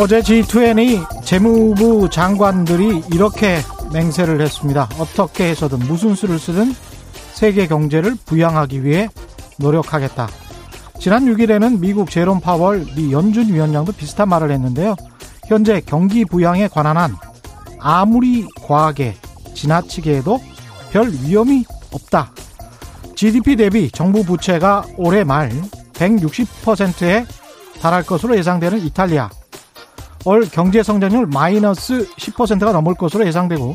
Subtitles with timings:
[0.00, 3.58] 어제 G20 재무부 장관들이 이렇게
[3.92, 4.88] 맹세를 했습니다.
[4.98, 6.74] 어떻게 해서든 무슨 수를 쓰든
[7.34, 9.10] 세계 경제를 부양하기 위해
[9.58, 10.39] 노력하겠다.
[11.00, 14.96] 지난 6일에는 미국 제롬 파월 미 연준 위원장도 비슷한 말을 했는데요.
[15.46, 17.16] 현재 경기 부양에 관한 한
[17.78, 19.16] 아무리 과하게
[19.54, 20.38] 지나치게 해도
[20.92, 22.32] 별 위험이 없다.
[23.16, 25.50] GDP 대비 정부 부채가 올해 말
[25.94, 27.24] 160%에
[27.80, 29.30] 달할 것으로 예상되는 이탈리아.
[30.26, 33.74] 올 경제 성장률 마이너스 10%가 넘을 것으로 예상되고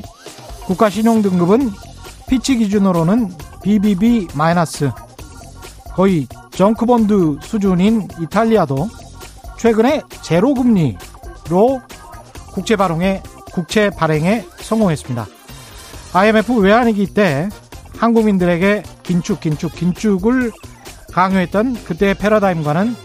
[0.66, 1.72] 국가 신용 등급은
[2.30, 3.32] 피치 기준으로는
[3.64, 4.92] BBB 마이너스
[5.95, 8.90] 거의 정크본드 수준인 이탈리아도
[9.58, 11.81] 최근에 제로 금리로
[12.52, 13.23] 국채 발행에
[13.54, 15.26] 국채 발행에 성공했습니다.
[16.13, 17.49] IMF 외환위기 때
[17.98, 20.52] 한국민들에게 긴축 긴축 긴축을
[21.13, 22.96] 강요했던 그때의 패러다임과는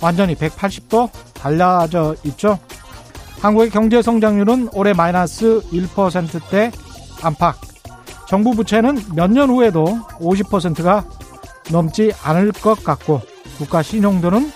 [0.00, 2.58] 완전히 180도 달라져 있죠.
[3.40, 6.72] 한국의 경제 성장률은 올해 마이너스 1%대
[7.22, 7.54] 안팎.
[8.28, 9.84] 정부 부채는 몇 년 후에도
[10.18, 11.04] 50%가
[11.70, 13.20] 넘지 않을 것 같고
[13.58, 14.52] 국가 신용도는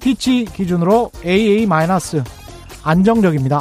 [0.00, 1.66] 피치 기준으로 AA
[2.82, 3.60] 안정적입니다.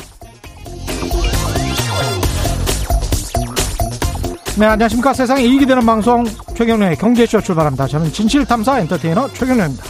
[4.57, 5.13] 네, 안녕하십니까.
[5.13, 7.87] 세상에 이익이 되는 방송 최경련의 경제쇼 출발합니다.
[7.87, 9.85] 저는 진실탐사 엔터테이너 최경련입니다.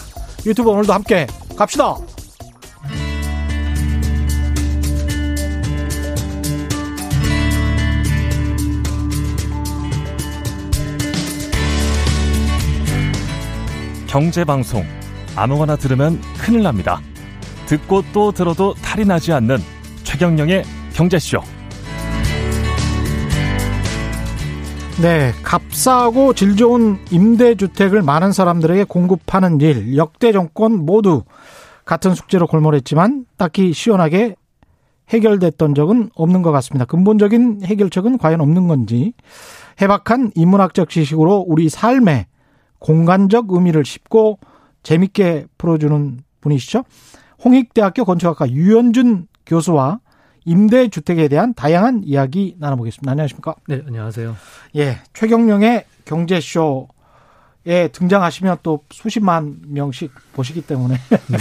[0.45, 1.95] 유튜브 오늘도 함께 갑시다.
[14.09, 14.83] 경제방송.
[15.35, 16.99] 아무거나 들으면 큰일 납니다.
[17.67, 19.59] 듣고 또 들어도 탈이 나지 않는
[20.03, 21.39] 최경령의 경제쇼.
[24.99, 31.23] 네, 값싸고 질 좋은 임대주택을 많은 사람들에게 공급하는 일, 역대 정권 모두
[31.85, 34.35] 같은 숙제로 골몰했지만 딱히 시원하게
[35.09, 36.85] 해결됐던 적은 없는 것 같습니다.
[36.85, 39.13] 근본적인 해결책은 과연 없는 건지
[39.79, 42.25] 해박한 인문학적 지식으로 우리 삶에
[42.79, 44.39] 공간적 의미를 쉽고
[44.83, 46.83] 재밌게 풀어주는 분이시죠.
[47.43, 49.99] 홍익대학교 건축학과 유현준 교수와
[50.45, 53.11] 임대주택에 대한 다양한 이야기 나눠보겠습니다.
[53.11, 53.55] 안녕하십니까?
[53.67, 54.35] 네, 안녕하세요.
[54.77, 60.95] 예, 최경령의 경제쇼에 등장하시면 또 수십만 명씩 보시기 때문에
[61.27, 61.37] 네.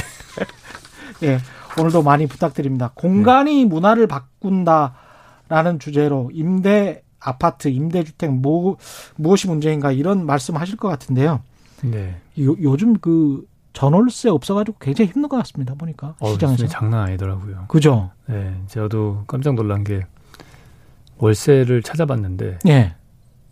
[1.26, 1.38] 예,
[1.80, 2.92] 오늘도 많이 부탁드립니다.
[2.94, 3.64] 공간이 네.
[3.64, 8.76] 문화를 바꾼다라는 주제로 임대 아파트, 임대주택 뭐
[9.16, 11.40] 무엇이 문제인가 이런 말씀하실 것 같은데요.
[11.82, 12.16] 네.
[12.40, 15.74] 요, 요즘 그 전월세 없어가지고 굉장히 힘든 것 같습니다.
[15.74, 17.66] 보니까 어, 시장에서 장난 아니더라고요.
[17.68, 18.10] 그죠?
[18.26, 20.04] 네, 저도 깜짝 놀란 게
[21.18, 22.94] 월세를 찾아봤는데, 예.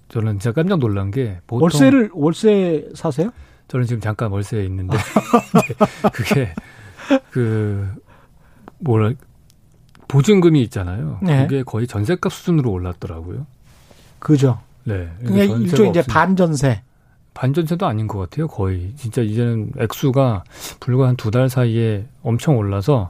[0.09, 3.31] 저는 진짜 깜짝 놀란 게 보통 월세를 월세 사세요?
[3.69, 4.97] 저는 지금 잠깐 월세에 있는데
[5.54, 6.54] 네, 그게
[7.31, 7.88] 그
[8.78, 9.12] 뭐라
[10.09, 11.19] 보증금이 있잖아요.
[11.22, 11.43] 네.
[11.43, 13.47] 그게 거의 전세값 수준으로 올랐더라고요.
[14.27, 14.59] 그죠.
[14.83, 15.09] 네.
[15.21, 16.83] 그러니까 일종 이제 반전세.
[17.33, 18.49] 반전세도 아닌 것 같아요.
[18.49, 20.43] 거의 진짜 이제는 액수가
[20.81, 23.09] 불과 한 두 달 사이에 엄청 올라서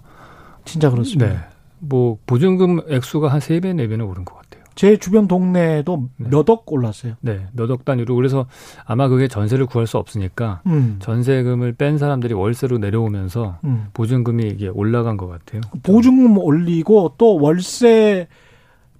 [0.66, 1.30] 진짜 그렇습니다.
[1.32, 1.38] 네.
[1.78, 4.62] 뭐 보증금 액수가 한 세 배, 네 배는 오른 것 같아요.
[4.74, 6.28] 제 주변 동네에도 네.
[6.28, 7.14] 몇억 올랐어요.
[7.20, 8.14] 네, 몇 억 단위로.
[8.14, 8.44] 그래서
[8.84, 10.96] 아마 그게 전세를 구할 수 없으니까 음.
[11.00, 13.86] 전세금을 뺀 사람들이 월세로 내려오면서 음.
[13.94, 15.62] 보증금이 이게 올라간 것 같아요.
[15.82, 18.28] 보증금 올리고 또 월세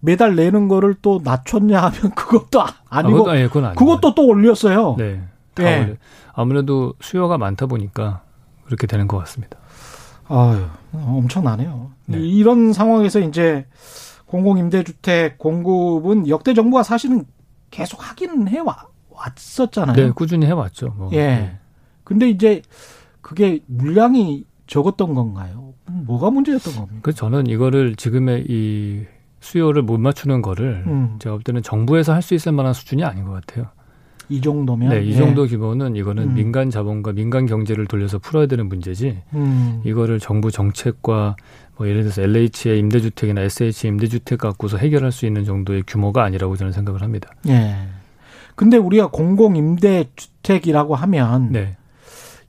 [0.06, 4.94] 매달 내는 거를 또 낮췄냐 하면 그것도 아, 아니고 아, 예, 그건 그것도 또 올렸어요.
[4.96, 5.20] 네.
[5.56, 5.96] 네.
[6.32, 8.22] 아무래도 수요가 많다 보니까
[8.66, 9.58] 그렇게 되는 것 같습니다.
[10.28, 11.90] 아유, 엄청나네요.
[12.06, 12.20] 네.
[12.20, 13.66] 이런 상황에서 이제
[14.26, 17.24] 공공임대주택 공급은 역대 정부가 사실은
[17.72, 18.60] 계속 하기는 해
[19.10, 19.96] 왔었잖아요.
[19.96, 20.94] 네, 꾸준히 해왔죠.
[20.96, 21.10] 뭐.
[21.14, 21.26] 예.
[21.26, 21.58] 네.
[22.04, 22.62] 근데 이제
[23.22, 25.74] 그게 물량이 적었던 건가요?
[25.86, 27.00] 뭐가 문제였던 겁니까?
[27.02, 29.04] 그 저는 이거를 지금의 이
[29.40, 31.16] 수요를 못 맞추는 거를 음.
[31.18, 33.66] 제가 볼 때는 정부에서 할 수 있을 만한 수준이 아닌 것 같아요.
[34.28, 35.16] 이 정도면 네, 이 예.
[35.16, 36.34] 정도 기본은 이거는 음.
[36.34, 39.18] 민간 자본과 민간 경제를 돌려서 풀어야 되는 문제지.
[39.34, 39.82] 음.
[39.84, 41.36] 이거를 정부 정책과
[41.76, 46.72] 뭐 예를 들어서 LH의 임대주택이나 SH의 임대주택 갖고서 해결할 수 있는 정도의 규모가 아니라고 저는
[46.72, 47.30] 생각을 합니다.
[47.48, 47.76] 예.
[48.56, 51.76] 근데 우리가 공공 임대주택이라고 하면 네.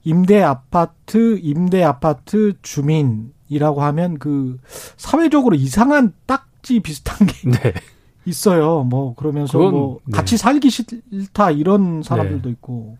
[0.02, 4.58] 임대 아파트, 임대 아파트 주민이라고 하면 그
[4.96, 7.72] 사회적으로 이상한 딱 딱지 비슷한 게 네.
[8.24, 8.82] 있어요.
[8.84, 10.16] 뭐 그러면서 그건, 뭐 네.
[10.16, 12.50] 같이 살기 싫다 이런 사람들도 네.
[12.50, 12.96] 있고.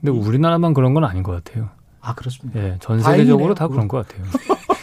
[0.00, 1.68] 근데 우리나라만 그런 건 아닌 것 같아요.
[2.00, 2.58] 아 그렇습니다.
[2.60, 3.54] 예, 전 세계적으로 다이네요.
[3.54, 4.26] 다 그런 것 같아요.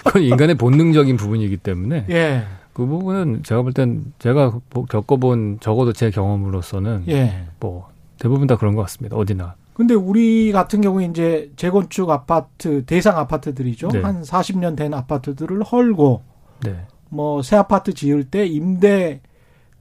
[0.06, 2.44] 그건 인간의 본능적인 부분이기 때문에 예.
[2.72, 7.48] 그 부분은 제가 볼 땐 제가 겪어본 적어도 제 경험으로서는 예.
[7.60, 7.90] 뭐
[8.20, 9.18] 대부분 다 그런 것 같습니다.
[9.18, 9.56] 어디나.
[9.74, 13.90] 근데 우리 같은 경우에 이제 재건축 아파트 대상 아파트들이죠.
[13.90, 14.02] 네.
[14.02, 16.22] 한 40년 된 아파트들을 헐고
[16.64, 16.86] 네.
[17.10, 19.22] 뭐 새 아파트 지을 때 임대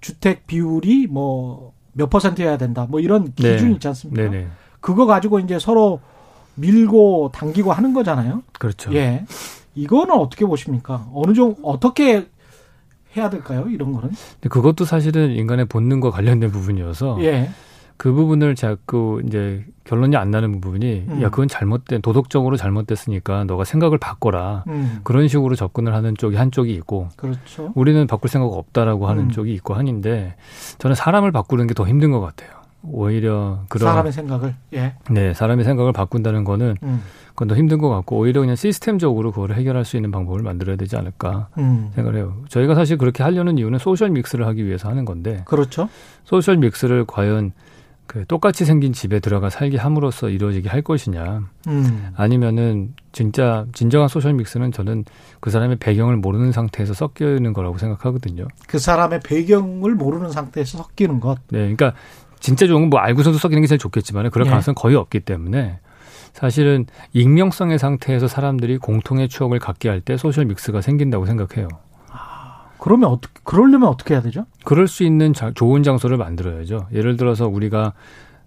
[0.00, 2.86] 주택 비율이 뭐 몇 퍼센트여야 된다.
[2.88, 3.54] 뭐 이런 네.
[3.54, 3.74] 기준이 네.
[3.74, 4.22] 있지 않습니까?
[4.22, 4.46] 네네.
[4.80, 6.00] 그거 가지고 이제 서로
[6.54, 8.44] 밀고 당기고 하는 거잖아요.
[8.56, 8.94] 그렇죠.
[8.94, 9.24] 예.
[9.74, 11.08] 이거는 어떻게 보십니까?
[11.12, 12.28] 어느 정도 어떻게
[13.16, 13.66] 해야 될까요?
[13.68, 14.10] 이런 거는?
[14.48, 17.50] 그것도 사실은 인간의 본능과 관련된 부분이어서 예.
[17.98, 21.22] 그 부분을 자꾸 이제 결론이 안 나는 부분이 음.
[21.22, 25.00] 야 그건 잘못된 도덕적으로 잘못됐으니까 너가 생각을 바꿔라 음.
[25.02, 27.72] 그런 식으로 접근을 하는 쪽이 한쪽이 있고 그렇죠.
[27.74, 29.30] 우리는 바꿀 생각 없다라고 하는 음.
[29.30, 30.36] 쪽이 있고 한인데
[30.78, 32.56] 저는 사람을 바꾸는 게 더 힘든 것 같아요.
[32.82, 34.94] 오히려 그런 사람의 생각을 예.
[35.10, 37.02] 네 사람의 생각을 바꾼다는 거는 음.
[37.30, 40.96] 그건 더 힘든 것 같고 오히려 그냥 시스템적으로 그거를 해결할 수 있는 방법을 만들어야 되지
[40.96, 41.90] 않을까 음.
[41.94, 42.36] 생각을 해요.
[42.48, 45.88] 저희가 사실 그렇게 하려는 이유는 social mix를 하기 위해서 하는 건데 그렇죠.
[46.24, 47.52] social mix를 과연
[48.08, 52.08] 그 똑같이 생긴 집에 들어가 살게 함으로써 이루어지게 할 것이냐 음.
[52.16, 55.04] 아니면은 진짜 진정한 social mix는 저는
[55.40, 58.48] 그 사람의 배경을 모르는 상태에서 섞여 있는 거라고 생각하거든요.
[58.66, 61.38] 그 사람의 배경을 모르는 상태에서 섞이는 것.
[61.50, 61.92] 네, 그러니까
[62.40, 64.50] 진짜 좋은 건 뭐 알고서도 섞이는 게 제일 좋겠지만 그럴 네.
[64.50, 65.78] 가능성은 거의 없기 때문에
[66.32, 71.68] 사실은 익명성의 상태에서 사람들이 공통의 추억을 갖게 할 때 소셜 믹스가 생긴다고 생각해요.
[72.88, 74.46] 그러면 어떻게 그러려면 어떻게 해야 되죠?
[74.64, 76.86] 그럴 수 있는 자, 좋은 장소를 만들어야죠.
[76.94, 77.92] 예를 들어서 우리가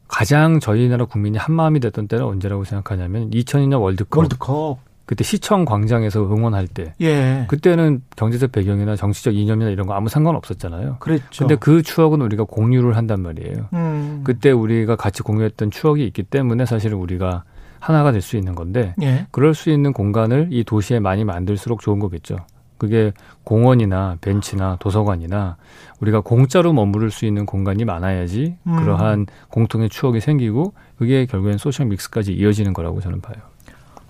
[0.07, 4.17] 가장 저희 나라 국민이 한 마음이 됐던 때는 언제라고 생각하냐면 2002년 월드컵.
[4.17, 4.79] 월드컵.
[5.05, 6.93] 그때 시청 광장에서 응원할 때.
[7.01, 7.45] 예.
[7.49, 10.97] 그때는 경제적 배경이나 정치적 이념이나 이런 거 아무 상관 없었잖아요.
[10.99, 11.45] 그랬죠.
[11.45, 13.67] 근데 그 추억은 우리가 공유를 한단 말이에요.
[13.73, 14.21] 음.
[14.23, 17.43] 그때 우리가 같이 공유했던 추억이 있기 때문에 사실은 우리가
[17.79, 19.27] 하나가 될 수 있는 건데 예.
[19.31, 22.37] 그럴 수 있는 공간을 이 도시에 많이 만들수록 좋은 거겠죠.
[22.81, 23.13] 그게
[23.43, 25.57] 공원이나 벤치나 도서관이나
[25.99, 28.75] 우리가 공짜로 머무를 수 있는 공간이 많아야지 음.
[28.75, 33.35] 그러한 공통의 추억이 생기고 그게 결국엔 소셜 믹스까지 이어지는 거라고 저는 봐요.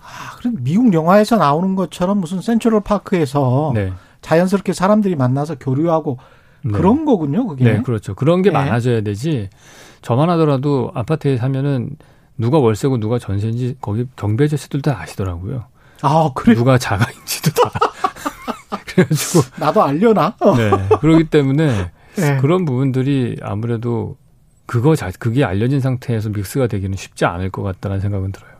[0.00, 3.92] 아, 그럼 미국 영화에서 나오는 것처럼 무슨 센트럴 파크에서 네.
[4.22, 6.16] 자연스럽게 사람들이 만나서 교류하고
[6.64, 6.72] 네.
[6.72, 7.64] 그런 거군요, 그게.
[7.64, 8.14] 네, 그렇죠.
[8.14, 8.54] 그런 게 네.
[8.54, 9.50] 많아져야 되지.
[10.00, 11.90] 저만 하더라도 아파트에 사면은
[12.38, 15.64] 누가 월세고 누가 전세인지 거기 경비 아저씨들 다 아시더라고요.
[16.00, 16.54] 아, 그래.
[16.54, 17.70] 누가 자가인지도 다.
[18.94, 20.36] 그래가지고 나도 알려나?
[20.56, 20.98] 네.
[21.00, 22.36] 그렇기 때문에 네.
[22.38, 24.16] 그런 부분들이 아무래도
[24.66, 28.52] 그거 자 그게 알려진 상태에서 믹스가 되기는 쉽지 않을 것 같다는 생각은 들어요.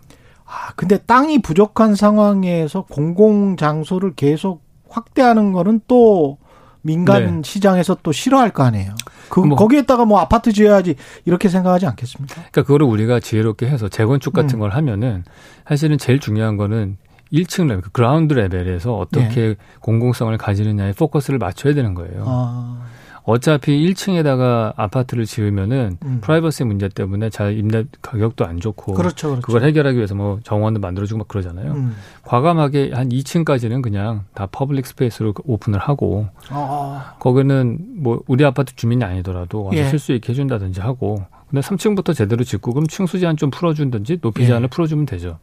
[0.44, 6.38] 아 근데 땅이 부족한 상황에서 공공 장소를 계속 확대하는 거는 또
[6.82, 7.42] 민간 네.
[7.44, 8.94] 시장에서 또 싫어할 거 아니에요.
[9.30, 12.34] 그 뭐, 거기에다가 뭐 아파트 지어야지 이렇게 생각하지 않겠습니까?
[12.34, 14.60] 그러니까 그거를 우리가 지혜롭게 해서 재건축 같은 음.
[14.60, 15.24] 걸 하면은
[15.66, 16.98] 사실은 제일 중요한 거는
[17.32, 19.54] 1층 레벨, 그 ground level에서 어떻게 네.
[19.80, 22.24] 공공성을 가지느냐에 포커스를 맞춰야 되는 거예요.
[22.26, 22.86] 아.
[23.24, 26.18] 어차피 1층에다가 아파트를 지으면은 음.
[26.22, 29.42] 프라이버시 문제 때문에 잘 임대 가격도 안 좋고 그렇죠, 그렇죠.
[29.42, 31.72] 그걸 해결하기 위해서 뭐 정원도 만들어주고 막 그러잖아요.
[31.72, 31.94] 음.
[32.24, 37.14] 과감하게 한 2층까지는 그냥 다 public space로 오픈을 하고 아.
[37.20, 39.84] 거기는 뭐 우리 아파트 주민이 아니더라도 와서 예.
[39.84, 44.64] 쓸수 있게 해준다든지 하고 근데 3층부터 제대로 짓고 그럼 층수 제한 좀 풀어준든지 높이 제한을
[44.64, 44.68] 예.
[44.68, 45.38] 풀어주면 되죠.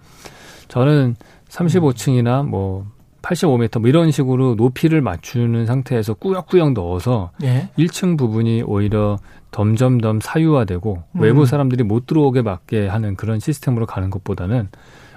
[0.67, 1.15] 저는
[1.49, 2.85] 35층이나 뭐
[3.21, 7.69] 85m 뭐 이런 식으로 높이를 맞추는 상태에서 꾸역꾸역 넣어서 예.
[7.77, 9.17] 1층 부분이 오히려
[9.51, 11.21] 점점점 사유화되고 음.
[11.21, 14.69] 외부 사람들이 못 들어오게 막게 하는 그런 시스템으로 가는 것보다는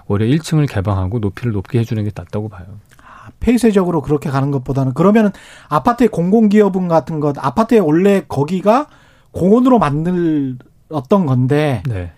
[0.09, 2.67] 오히려 1층을 개방하고 높이를 높게 해주는 게 낫다고 봐요.
[3.03, 5.31] 아, 폐쇄적으로 그렇게 가는 것보다는 그러면은
[5.69, 8.87] 아파트의 공공기업은 같은 것 아파트에 원래 거기가
[9.31, 12.13] 공원으로 만들었던 건데 네.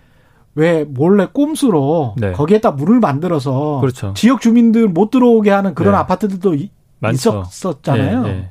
[0.54, 2.32] 왜 몰래 꼼수로 네.
[2.32, 4.14] 거기에다 물을 만들어서 그렇죠.
[4.14, 5.98] 지역 주민들 못 들어오게 하는 그런 네.
[5.98, 6.56] 아파트들도
[7.00, 7.44] 많죠.
[7.46, 8.22] 있었잖아요.
[8.22, 8.50] 네, 네.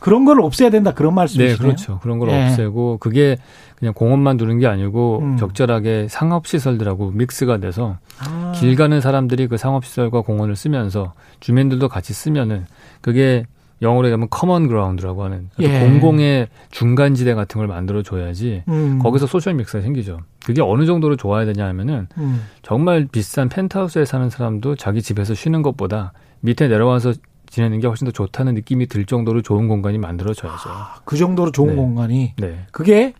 [0.00, 1.56] 그런 걸 없애야 된다 그런 말씀이시네요.
[1.56, 1.98] 네, 그렇죠.
[2.00, 2.46] 그런 걸 네.
[2.46, 3.36] 없애고 그게
[3.76, 5.36] 그냥 공원만 두는 게 아니고 음.
[5.36, 8.52] 적절하게 상업 시설들하고 mix가 돼서 아.
[8.54, 12.66] 길 가는 사람들이 그 상업 시설과 공원을 쓰면서 주민들도 같이 쓰면은
[13.00, 13.44] 그게
[13.80, 15.80] 영어로 얘기하면 common ground라고 하는 예.
[15.80, 18.98] 공공의 중간 지대 같은 걸 만들어 줘야지 음.
[19.00, 20.20] 거기서 social mix가 생기죠.
[20.44, 22.42] 그게 어느 정도로 좋아야 되냐 하면은 음.
[22.62, 27.12] 정말 비싼 펜트하우스에 사는 사람도 자기 집에서 쉬는 것보다 밑에 내려와서
[27.50, 30.68] 지내는 게 훨씬 더 좋다는 느낌이 들 정도로 좋은 공간이 만들어져야죠.
[30.68, 31.74] 아, 그 정도로 좋은 네.
[31.76, 32.66] 공간이 네.
[32.72, 33.14] 그게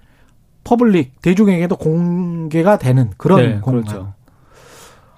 [0.65, 3.85] public 대중에게도 공개가 되는 그런 네, 공간.
[3.85, 4.13] 그렇죠.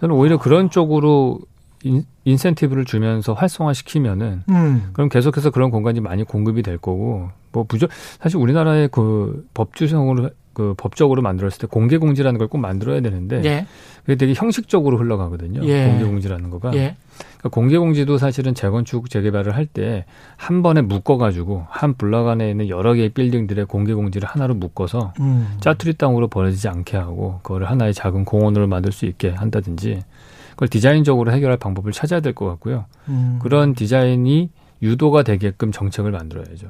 [0.00, 1.40] 저는 오히려 그런 쪽으로
[1.82, 4.90] 인, 인센티브를 주면서 활성화시키면은 음.
[4.92, 10.74] 그럼 계속해서 그런 공간이 많이 공급이 될 거고 뭐 부족 사실 우리나라의 그 법규성으로 그그
[10.76, 13.66] 법적으로 만들었을 때 공개 공지라는 걸 꼭 만들어야 되는데 예.
[14.00, 15.62] 그게 되게 형식적으로 흘러가거든요.
[15.64, 15.86] 예.
[15.88, 16.72] 공개 공지라는 거가.
[16.74, 16.96] 예.
[17.38, 20.04] 그러니까 공개 공지도 사실은 재건축 재개발을 할 때
[20.36, 25.14] 한 번에 묶어 가지고 한 블락 안에 있는 여러 개의 빌딩들의 공개 공지를 하나로 묶어서
[25.20, 25.56] 음.
[25.60, 30.02] 짜투리 땅으로 버려지지 않게 하고 그거를 하나의 작은 공원으로 만들 수 있게 한다든지
[30.60, 32.84] 그걸 디자인적으로 해결할 방법을 찾아야 될 것 같고요.
[33.08, 33.38] 음.
[33.40, 34.50] 그런 디자인이
[34.82, 36.68] 유도가 되게끔 정책을 만들어야죠.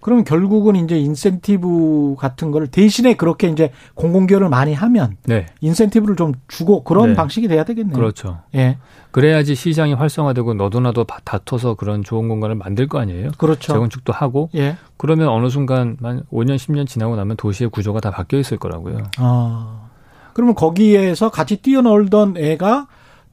[0.00, 5.46] 그러면 결국은 이제 인센티브 같은 거를 대신에 그렇게 이제 공공기여를 많이 하면 네.
[5.60, 7.14] 인센티브를 좀 주고 그런 네.
[7.14, 7.94] 방식이 돼야 되겠네요.
[7.94, 8.38] 그렇죠.
[8.54, 8.78] 예.
[9.10, 13.32] 그래야지 시장이 활성화되고 너도나도 다퉈서 그런 좋은 공간을 만들 거 아니에요.
[13.36, 13.72] 그렇죠.
[13.74, 14.48] 재건축도 하고.
[14.54, 14.76] 예.
[14.96, 18.98] 그러면 어느 순간 만 5년 10년 지나고 나면 도시의 구조가 다 바뀌어 있을 거라고요.
[19.18, 19.88] 아.
[20.32, 22.86] 그러면 거기에서 같이 뛰어놀던 애가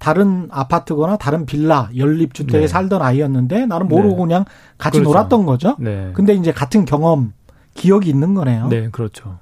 [0.03, 2.67] 다른 아파트거나 다른 빌라 연립주택에 네.
[2.67, 4.21] 살던 아이였는데 나는 모르고 네.
[4.21, 4.45] 그냥
[4.77, 5.09] 같이 그렇죠.
[5.09, 5.77] 놀았던 거죠.
[5.79, 6.11] 네.
[6.13, 7.31] 근데 이제 같은 경험
[7.73, 8.67] 기억이 있는 거네요.
[8.67, 9.37] 네, 그렇죠.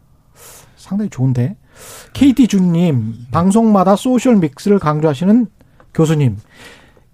[0.76, 1.58] 상당히 좋은데.
[2.14, 5.48] KT 준님 방송마다 social mix를 강조하시는
[5.96, 6.38] 교수님.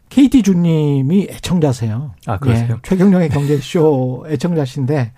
[0.09, 2.15] KT 준님이 애청자세요.
[2.25, 2.75] 아, 그러세요?
[2.75, 5.11] 예, 최경영의 경제쇼 애청자신데 네.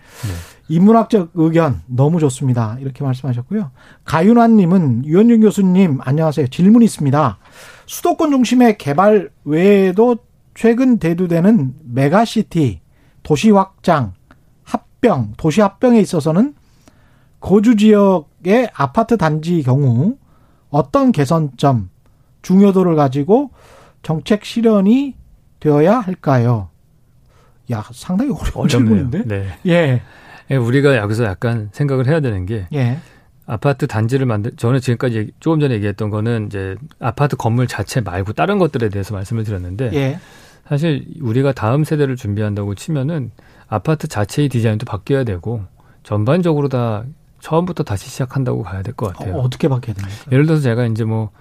[0.70, 2.78] 인문학적 의견 너무 좋습니다.
[2.80, 3.72] 이렇게 말씀하셨고요.
[4.06, 6.48] 가윤환님은 유현준 교수님 안녕하세요.
[6.48, 7.38] 질문 있습니다.
[7.88, 10.18] 수도권 중심의 개발 외에도
[10.54, 12.82] 최근 대두되는 메가시티,
[13.24, 14.14] 도시 확장,
[14.64, 16.54] 합병, 도시 합병에 있어서는
[17.40, 20.18] 거주 지역의 아파트 단지 경우
[20.70, 21.90] 어떤 개선점,
[22.44, 23.50] 중요도를 가지고
[24.04, 25.16] 정책 실현이
[25.60, 26.70] 되어야 할까요?
[27.72, 29.24] 야, 상당히 어려운 질문인데.
[29.26, 29.48] 네.
[29.66, 30.02] 예.
[30.52, 30.56] 예.
[30.56, 32.98] 우리가 여기서 약간 생각을 해야 되는 게 예.
[33.46, 38.60] 아파트 단지를 만들 저는 지금까지 조금 전에 얘기했던 거는 이제 아파트 건물 자체 말고 다른
[38.60, 40.20] 것들에 대해서 말씀을 드렸는데 예.
[40.68, 43.32] 사실 우리가 다음 세대를 준비한다고 치면은
[43.68, 45.64] 아파트 자체의 디자인도 바뀌어야 되고
[46.04, 47.04] 전반적으로 다
[47.42, 49.36] 처음부터 다시 시작한다고 가야 될 것 같아요.
[49.38, 50.18] 어, 떻게 바뀌어야 됩니까?
[50.32, 51.32] 예를 들어서 제가 이제 뭐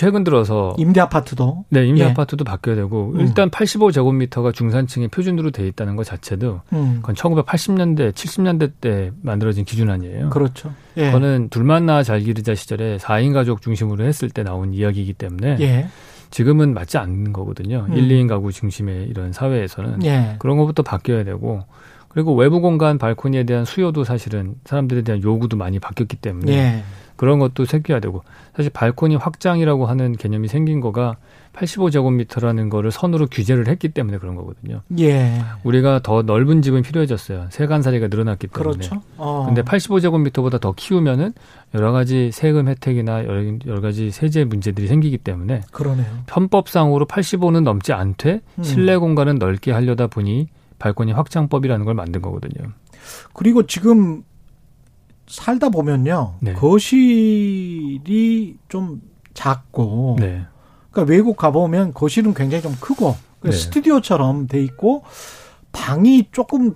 [0.00, 2.06] 최근 들어서 임대 아파트도 네 임대 예.
[2.08, 3.20] 아파트도 바뀌어야 되고 음.
[3.20, 7.00] 일단 85제곱미터가 중산층의 표준으로 돼 있다는 것 자체도 음.
[7.02, 10.30] 그건 1980년대 70년대 때 만들어진 기준 아니에요.
[10.30, 10.72] 그렇죠.
[10.96, 11.08] 예.
[11.08, 15.88] 그거는 둘만 나아 잘 기르자 시절에 4인 가족 중심으로 했을 때 나온 이야기이기 때문에 예.
[16.30, 17.84] 지금은 맞지 않는 거거든요.
[17.90, 17.94] 음.
[17.94, 20.36] 1, 2인 가구 중심의 이런 사회에서는 예.
[20.38, 21.66] 그런 것부터 바뀌어야 되고
[22.08, 26.84] 그리고 외부 공간 발코니에 대한 수요도 사실은 사람들에 대한 요구도 많이 바뀌었기 때문에 예.
[27.20, 28.22] 그런 것도 생겨야 되고
[28.56, 31.18] 사실 발코니 확장이라고 하는 개념이 생긴 거가
[31.52, 34.80] 85제곱미터라는 거를 선으로 규제를 했기 때문에 그런 거거든요.
[34.98, 35.42] 예.
[35.62, 37.48] 우리가 더 넓은 집은 필요해졌어요.
[37.50, 38.72] 세간살이가 늘어났기 때문에.
[38.72, 39.02] 그렇죠.
[39.18, 39.44] 어.
[39.44, 41.34] 근데 85제곱미터보다 더 키우면은
[41.74, 46.06] 여러 가지 세금 혜택이나 여러, 여러 가지 세제 문제들이 생기기 때문에 그러네요.
[46.24, 48.62] 편법상으로 85는 넘지 않되 음.
[48.62, 50.48] 실내 공간은 넓게 하려다 보니
[50.78, 52.70] 발코니 확장법이라는 걸 만든 거거든요.
[53.34, 54.22] 그리고 지금
[55.30, 56.34] 살다 보면요.
[56.40, 56.52] 네.
[56.54, 59.00] 거실이 좀
[59.32, 60.44] 작고 네.
[60.90, 63.52] 그러니까 외국 가보면 거실은 굉장히 좀 크고 그러니까 네.
[63.52, 65.04] 스튜디오처럼 돼 있고
[65.72, 66.74] 방이 조금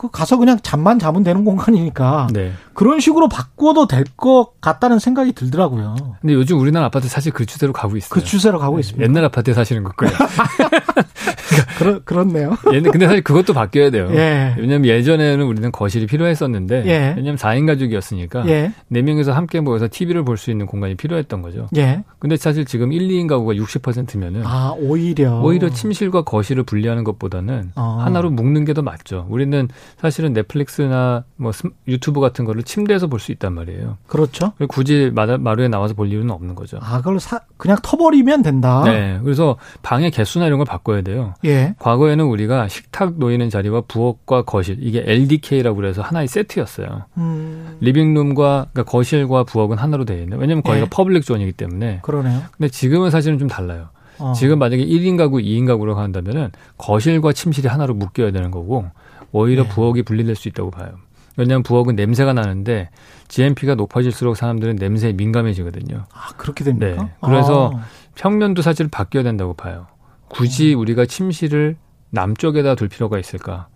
[0.00, 2.52] 그 가서 그냥 잠만 자면 되는 공간이니까 네.
[2.72, 5.94] 그런 식으로 바꿔도 될 것 같다는 생각이 들더라고요.
[6.22, 8.08] 근데 요즘 우리나라 아파트 사실 그 추세로 가고 있어요.
[8.10, 8.80] 그 추세로 가고 네.
[8.80, 9.04] 있습니다.
[9.06, 10.14] 옛날 아파트에 사시는 것 거예요.
[11.78, 12.56] 그러, 그렇네요.
[12.72, 14.08] 옛날 근데 사실 그것도 바뀌어야 돼요.
[14.12, 14.54] 예.
[14.58, 16.98] 왜냐하면 예전에는 우리는 거실이 필요했었는데 예.
[17.16, 18.72] 왜냐하면 4인 가족이었으니까 예.
[18.92, 21.66] 4명이서 함께 모여서 TV를 볼 수 있는 공간이 필요했던 거죠.
[21.76, 22.02] 예.
[22.18, 27.98] 근데 사실 지금 1, 2인 가구가 60%면은 아 오히려 오히려 침실과 거실을 분리하는 것보다는 어.
[28.00, 29.26] 하나로 묶는 게 더 맞죠.
[29.28, 31.52] 우리는 사실은 넷플릭스나 뭐
[31.88, 33.98] 유튜브 같은 거를 침대에서 볼 수 있단 말이에요.
[34.06, 34.52] 그렇죠.
[34.68, 36.78] 굳이 마루에 나와서 볼 이유는 없는 거죠.
[36.80, 38.82] 아, 그걸 사, 그냥 터버리면 된다.
[38.84, 39.20] 네.
[39.22, 41.34] 그래서 방의 개수나 이런 걸 바꿔야 돼요.
[41.44, 41.74] 예.
[41.78, 47.04] 과거에는 우리가 식탁 놓이는 자리와 부엌과 거실 이게 LDK라고 그래서 하나의 세트였어요.
[47.18, 47.76] 음.
[47.80, 50.38] living room과 그러니까 거실과 부엌은 하나로 되어 있는.
[50.38, 50.88] 왜냐면 거기가 예.
[50.88, 52.00] public zone이기 때문에.
[52.02, 52.40] 그러네요.
[52.56, 53.88] 근데 지금은 사실은 좀 달라요.
[54.18, 54.32] 어.
[54.34, 58.86] 지금 만약에 1인 가구, 2인 가구로 간다면은 거실과 침실이 하나로 묶여야 되는 거고
[59.32, 59.68] 오히려 네.
[59.68, 60.92] 부엌이 분리될 수 있다고 봐요.
[61.36, 62.90] 왜냐하면 부엌은 냄새가 나는데
[63.28, 66.04] GMP가 높아질수록 사람들은 냄새에 민감해지거든요.
[66.12, 67.02] 아 그렇게 됩니까?
[67.04, 67.10] 네.
[67.22, 67.84] 그래서 아.
[68.16, 69.86] 평면도 사실 바뀌어야 된다고 봐요.
[70.28, 70.80] 굳이 음.
[70.80, 71.76] 우리가 침실을
[72.10, 73.68] 남쪽에다 둘 필요가 있을까?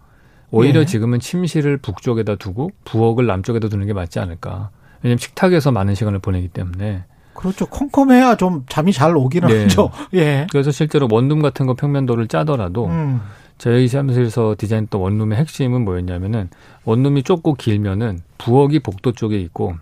[0.51, 0.85] 오히려 예.
[0.85, 4.71] 지금은 침실을 북쪽에다 두고 부엌을 남쪽에다 두는 게 맞지 않을까?
[5.03, 7.05] 왜냐하면 식탁에서 많은 시간을 보내기 때문에.
[7.35, 7.67] 그렇죠.
[7.67, 9.63] 컴컴해야 좀 잠이 잘 오기는 네.
[9.65, 9.91] 하죠.
[10.15, 10.47] 예.
[10.51, 13.21] 그래서 실제로 원룸 같은 거 평면도를 짜더라도 음.
[13.65, 16.51] 저희 사무실에서 디자인했던 원룸의 핵심은 뭐였냐면은
[16.85, 19.77] 원룸이 좁고 길면은 부엌이 복도 쪽에 있고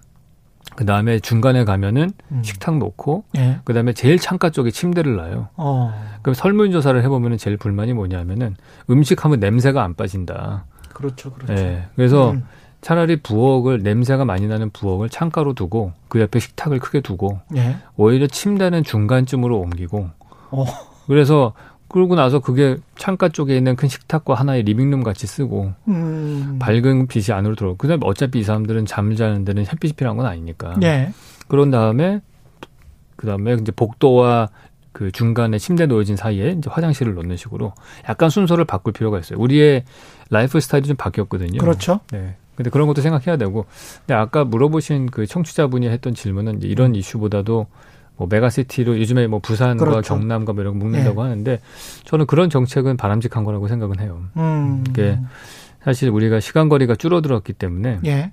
[0.77, 2.43] 그 다음에 중간에 가면은 음.
[2.45, 3.59] 식탁 놓고 예.
[3.65, 5.49] 그 다음에 제일 창가 쪽에 침대를 놔요.
[5.57, 5.93] 어.
[6.23, 8.55] 그럼 설문조사를 해보면은 제일 불만이 뭐냐면은
[8.89, 10.65] 음식하면 냄새가 안 빠진다.
[10.95, 11.61] 그렇죠, 그렇죠.
[11.61, 11.87] 예.
[11.97, 12.45] 그래서 음.
[12.83, 17.79] 차라리 부엌을 냄새가 많이 나는 부엌을 창가로 두고 그 옆에 식탁을 크게 두고 예.
[17.97, 20.09] 오히려 침대는 중간쯤으로 옮기고
[20.53, 20.65] 어.
[21.09, 21.53] 그래서
[21.93, 26.59] 그러고 나서 그게 창가 쪽에 있는 큰 식탁과 하나의 리빙룸 같이 쓰고 음.
[26.59, 30.75] 밝은 빛이 안으로 들어오고 그다음에 어차피 이 사람들은 잠을 자는 데는 햇빛이 필요한 건 아니니까.
[30.83, 31.13] 예.
[31.49, 32.21] 그런 다음에
[33.17, 34.49] 그다음에 이제 복도와
[34.93, 37.73] 그 중간에 침대 놓여진 사이에 이제 화장실을 놓는 식으로
[38.09, 39.39] 약간 순서를 바꿀 필요가 있어요.
[39.39, 39.85] 우리의
[40.31, 41.59] lifestyle이 좀 바뀌었거든요.
[41.59, 42.01] 그렇죠.
[42.11, 42.37] 네.
[42.57, 43.67] 근데 그런 것도 생각해야 되고.
[44.01, 47.67] 근데 아까 물어보신 그 청취자분이 했던 질문은 이제 이런 이슈보다도
[48.17, 50.15] 뭐 megacity로 요즘에 뭐 부산과 그렇죠.
[50.15, 51.31] 경남과 뭐 이런 거 묶는다고 네.
[51.31, 51.61] 하는데
[52.05, 54.23] 저는 그런 정책은 바람직한 거라고 생각은 해요.
[54.37, 54.85] 음.
[54.89, 55.19] 이게
[55.83, 58.33] 사실 우리가 시간 거리가 줄어들었기 때문에 예.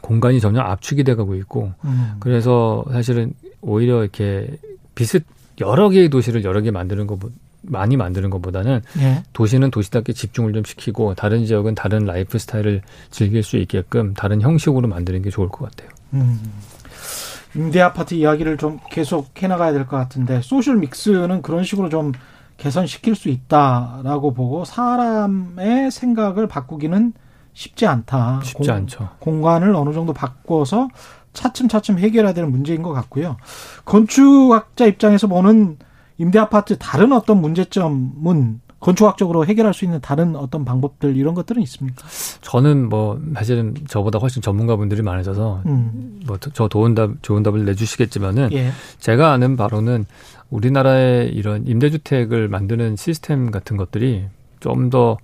[0.00, 2.16] 공간이 전혀 압축이 돼가고 있고 음.
[2.20, 4.58] 그래서 사실은 오히려 이렇게
[4.94, 5.24] 비슷
[5.60, 7.18] 여러 개의 도시를 여러 개 만드는 것
[7.62, 9.22] 많이 만드는 것보다는 예.
[9.32, 15.22] 도시는 도시답게 집중을 좀 시키고 다른 지역은 다른 lifestyle을 즐길 수 있게끔 다른 형식으로 만드는
[15.22, 15.88] 게 좋을 것 같아요.
[16.12, 16.40] 음.
[17.56, 22.12] 임대 아파트 이야기를 좀 계속 해나가야 될 것 같은데 social mix는 그런 식으로 좀
[22.56, 27.12] 개선시킬 수 있다라고 보고 사람의 생각을 바꾸기는
[27.52, 28.40] 쉽지 않다.
[28.42, 29.08] 쉽지 공, 않죠.
[29.20, 30.88] 공간을 어느 정도 바꿔서
[31.32, 33.36] 차츰차츰 해결해야 되는 문제인 것 같고요.
[33.84, 35.78] 건축학자 입장에서 보는
[36.18, 42.06] 임대 아파트 다른 어떤 문제점은 건축학적으로 해결할 수 있는 다른 어떤 방법들 이런 것들은 있습니까?
[42.42, 46.20] 저는 뭐 사실은 저보다 훨씬 전문가분들이 많으셔서 음.
[46.26, 48.72] 뭐저 좋은 답 좋은 답을 내주시겠지만은 예.
[48.98, 50.04] 제가 아는 바로는
[50.50, 54.26] 우리나라의 이런 임대주택을 만드는 시스템 같은 것들이
[54.60, 55.16] 좀 더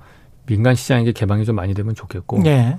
[0.46, 2.78] 민간 시장에게 개방이 좀 많이 되면 좋겠고 예.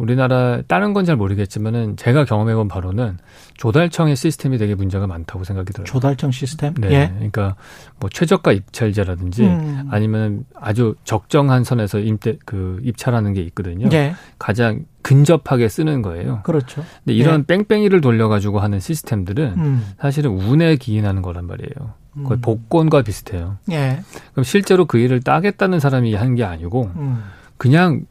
[0.00, 3.18] 우리나라 다른 건 잘 모르겠지만은 제가 경험해 본 바로는
[3.54, 5.84] 조달청의 시스템이 되게 문제가 많다고 생각이 들어요.
[5.84, 6.74] 조달청 시스템?
[6.74, 6.90] 네.
[6.90, 7.12] 예.
[7.14, 7.56] 그러니까
[7.98, 9.88] 뭐 최저가 입찰제라든지 음.
[9.90, 13.88] 아니면 아주 적정한 선에서 임대 그 입찰하는 게 있거든요.
[13.92, 14.14] 예.
[14.38, 16.40] 가장 근접하게 쓰는 거예요.
[16.44, 16.84] 그렇죠.
[17.04, 17.44] 근데 이런 예.
[17.46, 19.86] 뺑뺑이를 돌려 가지고 하는 시스템들은 음.
[19.98, 21.94] 사실은 운에 기인하는 거란 말이에요.
[22.24, 22.40] 거의 음.
[22.40, 23.58] 복권과 비슷해요.
[23.70, 24.00] 예.
[24.32, 27.22] 그럼 실제로 그 일을 따겠다는 사람이 한 게 아니고 음.
[27.56, 28.02] 그냥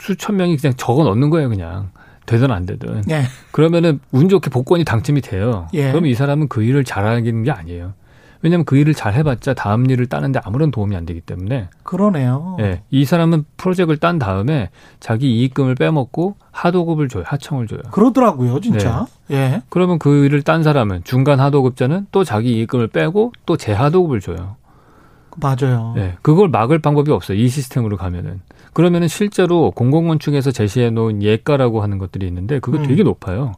[0.00, 1.90] 수천 명이 그냥 적어 넣는 거예요, 그냥.
[2.26, 3.04] 되든 안 되든.
[3.10, 3.22] 예.
[3.52, 5.68] 그러면은 운 좋게 복권이 당첨이 돼요.
[5.74, 5.90] 예.
[5.90, 7.94] 그러면 이 사람은 그 일을 잘하는 게 아니에요.
[8.42, 11.68] 왜냐하면 그 일을 잘 해봤자 다음 일을 따는데 아무런 도움이 안 되기 때문에.
[11.82, 12.56] 그러네요.
[12.60, 12.82] 예.
[12.90, 17.22] 이 사람은 프로젝트를 딴 다음에 자기 이익금을 빼먹고 하도급을 줘요.
[17.26, 17.80] 하청을 줘요.
[17.92, 19.06] 그러더라고요, 진짜.
[19.28, 19.36] 네.
[19.36, 19.62] 예.
[19.68, 24.56] 그러면 그 일을 딴 사람은 중간 하도급자는 또 자기 이익금을 빼고 또 재하도급을 줘요.
[25.36, 25.92] 맞아요.
[25.96, 26.16] 네.
[26.22, 27.38] 그걸 막을 방법이 없어요.
[27.38, 28.40] 이 시스템으로 가면은.
[28.76, 32.82] 그러면은 실제로 공공건축에서 제시해 놓은 예가라고 하는 것들이 있는데 그거 음.
[32.82, 33.52] 되게 높아요.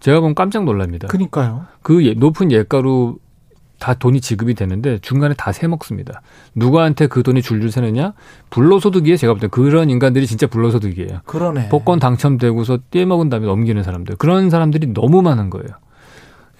[0.00, 1.08] 제가 보면 깜짝 놀랍니다.
[1.08, 1.64] 그니까요.
[1.80, 3.16] 그 예, 높은 예가로
[3.78, 6.20] 다 돈이 지급이 되는데 중간에 다 세먹습니다.
[6.54, 8.12] 누구한테 그 돈이 줄줄 새느냐?
[8.50, 9.16] 불로소득이에요.
[9.16, 11.20] 제가 볼 때 그런 인간들이 진짜 불로소득이에요.
[11.24, 11.70] 그러네.
[11.70, 14.16] 복권 당첨되고서 떼먹은 다음에 넘기는 사람들.
[14.16, 15.68] 그런 사람들이 너무 많은 거예요.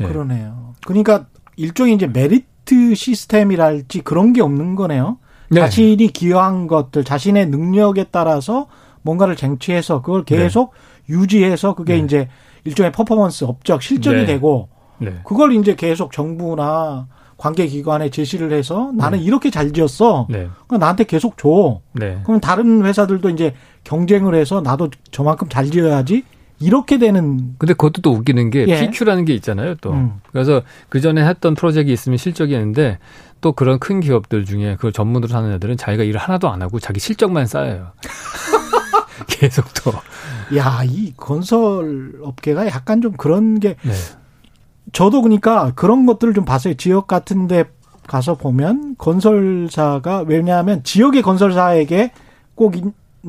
[0.00, 0.06] 예.
[0.06, 0.72] 그러네요.
[0.86, 5.18] 그러니까 일종의 이제 메리트 시스템이랄지 그런 게 없는 거네요.
[5.50, 5.60] 네.
[5.60, 8.66] 자신이 기여한 것들, 자신의 능력에 따라서
[9.02, 10.72] 뭔가를 쟁취해서 그걸 계속
[11.06, 11.14] 네.
[11.16, 12.04] 유지해서 그게 네.
[12.04, 12.28] 이제
[12.64, 14.26] 일종의 퍼포먼스, 업적, 실적이 네.
[14.26, 15.14] 되고 네.
[15.24, 19.24] 그걸 이제 계속 정부나 관계 기관에 제시를 해서 나는 네.
[19.24, 20.26] 이렇게 잘 지었어.
[20.28, 21.80] 그러니까 나한테 계속 줘.
[21.94, 26.22] 그럼 다른 회사들도 이제 경쟁을 해서 나도 저만큼 잘 지어야지
[26.60, 27.54] 이렇게 되는.
[27.58, 28.80] 근데 그것도 또 웃기는 게 예.
[28.80, 29.92] PQ라는 게 있잖아요, 또.
[29.92, 30.20] 음.
[30.30, 32.98] 그래서 그 전에 했던 프로젝트가 있으면 실적이 있는데
[33.40, 37.00] 또 그런 큰 기업들 중에 그걸 전문으로 하는 애들은 자기가 일을 하나도 안 하고 자기
[37.00, 37.92] 실적만 쌓아요.
[39.26, 39.92] 계속 또.
[40.56, 43.76] 야, 이 건설 업계가 약간 좀 그런 게.
[43.82, 43.92] 네.
[44.92, 46.74] 저도 그러니까 그런 것들을 좀 봤어요.
[46.74, 47.64] 지역 같은데
[48.06, 52.12] 가서 보면 건설사가 왜냐하면 지역의 건설사에게
[52.54, 52.74] 꼭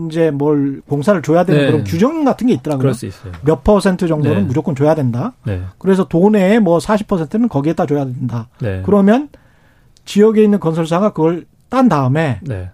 [0.07, 1.67] 이제 뭘 공사를 줘야 되는 네.
[1.67, 2.79] 그런 규정 같은 게 있더라고요.
[2.81, 3.33] 그럴 수 있어요.
[3.43, 4.43] 몇 퍼센트 정도는 네.
[4.43, 5.33] 무조건 줘야 된다.
[5.45, 5.61] 네.
[5.77, 8.47] 그래서 돈의 뭐 40%는 거기에다 줘야 된다.
[8.59, 8.81] 네.
[8.85, 9.29] 그러면
[10.05, 12.69] 지역에 있는 건설사가 그걸 딴 다음에 네.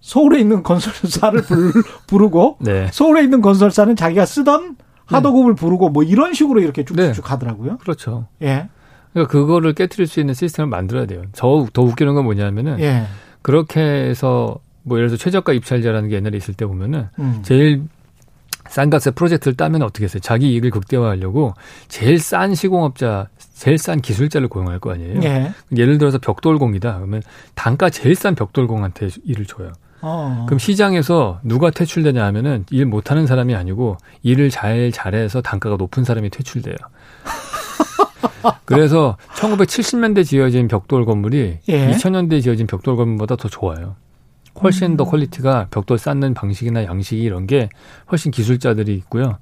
[0.00, 1.42] 서울에 있는 건설사를
[2.06, 2.88] 부르고 네.
[2.92, 7.78] 서울에 있는 건설사는 자기가 쓰던 하도급을 부르고 뭐 이런 식으로 이렇게 쭉쭉 가더라고요.
[7.78, 8.26] 그렇죠.
[8.40, 8.68] 예.
[9.12, 11.22] 그러니까 그거를 깨뜨릴 수 있는 시스템을 만들어야 돼요.
[11.32, 13.04] 저 더 웃기는 건 뭐냐면은 예.
[13.42, 17.40] 그렇게 해서 뭐 예를 들어서 최저가 입찰제라는 게 옛날에 있을 때 보면은 음.
[17.42, 17.82] 제일
[18.68, 20.20] 싼 값에 프로젝트를 따면 어떻게 했어요?
[20.20, 21.54] 자기 이익을 극대화하려고
[21.88, 25.20] 제일 싼 시공업자, 제일 싼 기술자를 고용할 거 아니에요?
[25.24, 25.52] 예.
[25.76, 26.96] 예를 들어서 벽돌공이다.
[26.96, 27.22] 그러면
[27.54, 29.72] 단가 제일 싼 벽돌공한테 일을 줘요.
[30.00, 30.44] 어.
[30.46, 36.30] 그럼 시장에서 누가 퇴출되냐 하면은 일 못하는 사람이 아니고 일을 잘 잘해서 단가가 높은 사람이
[36.30, 36.74] 퇴출돼요.
[38.64, 41.90] 그래서 1970년대 지어진 벽돌 건물이 예.
[41.90, 43.96] 2000년대 지어진 벽돌 건물보다 더 좋아요.
[44.60, 44.96] 훨씬 음.
[44.96, 47.68] 더 quality가 벽돌 쌓는 방식이나 양식이 이런 게
[48.10, 49.38] 훨씬 기술자들이 있고요.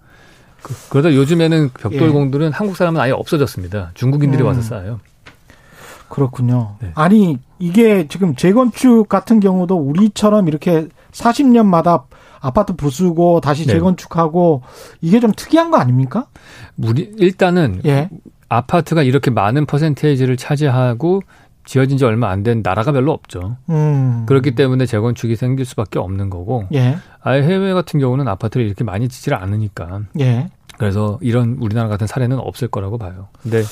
[0.62, 2.51] 그, 그러다 요즘에는 벽돌공들은 예.
[2.53, 3.92] 한국 사람은 아예 없어졌습니다.
[3.94, 4.46] 중국인들이 음.
[4.46, 5.01] 와서 쌓아요.
[6.09, 6.77] 그렇군요.
[6.81, 6.90] 네.
[6.94, 12.05] 아니 이게 지금 재건축 같은 경우도 우리처럼 이렇게 40년마다
[12.40, 13.75] 아파트 부수고 다시 네.
[13.75, 14.62] 재건축하고
[15.01, 16.27] 이게 좀 특이한 거 아닙니까?
[16.77, 18.11] 우리 일단은 예.
[18.49, 21.23] 아파트가 이렇게 많은 percentage를 차지하고
[21.64, 23.57] 지어진 지 얼마 안 된 나라가 별로 없죠.
[23.68, 24.25] 음.
[24.27, 26.64] 그렇기 때문에 재건축이 생길 수밖에 없는 거고.
[26.75, 26.96] 예.
[27.23, 30.01] 아예 해외 같은 경우는 아파트를 이렇게 많이 짓지를 않으니까.
[30.20, 30.49] 예.
[30.79, 33.29] 그래서 이런 우리나라 같은 사례는 없을 거라고 봐요.
[33.42, 33.62] 근데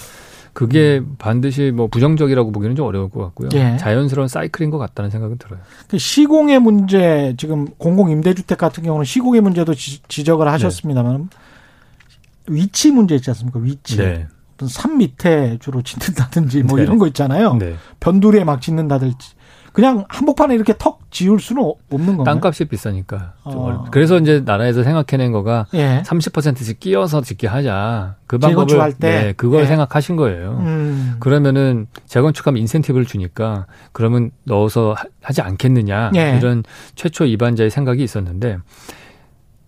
[0.53, 1.15] 그게 음.
[1.19, 3.49] 반드시 뭐 부정적이라고 보기는 좀 어려울 것 같고요.
[3.55, 3.77] 예.
[3.79, 5.61] 자연스러운 사이클인 것 같다는 생각은 들어요.
[5.89, 12.55] 그 시공의 문제 지금 공공 임대주택 같은 경우는 시공의 문제도 지, 적을 하셨습니다만 네.
[12.55, 13.61] 위치 문제 있지 않습니까?
[13.61, 13.97] 위치.
[13.99, 14.27] 네.
[14.67, 16.85] 산 밑에 주로 짓는다든지 뭐 네.
[16.85, 17.55] 이런 거 있잖아요.
[17.55, 17.77] 네.
[18.01, 19.39] 변두리에 막 짓는다든지
[19.73, 22.35] 그냥 한복판에 이렇게 턱 지을 수는 없는 건가요?
[22.35, 23.35] 땅값이 비싸니까.
[23.45, 23.85] 어.
[23.93, 26.03] 그래서 이제 나라에서 생각해낸 거가 예.
[26.05, 28.17] 30%씩 끼어서 짓게 하자.
[28.27, 29.09] 그 방법을 할 때.
[29.09, 29.67] 네, 그걸 예.
[29.67, 30.59] 생각하신 거예요.
[30.63, 31.17] 음.
[31.21, 36.37] 그러면은 재건축하면 인센티브를 주니까 그러면 넣어서 하지 않겠느냐 예.
[36.39, 36.65] 이런
[36.97, 38.59] 최초 입안자의 생각이 있었는데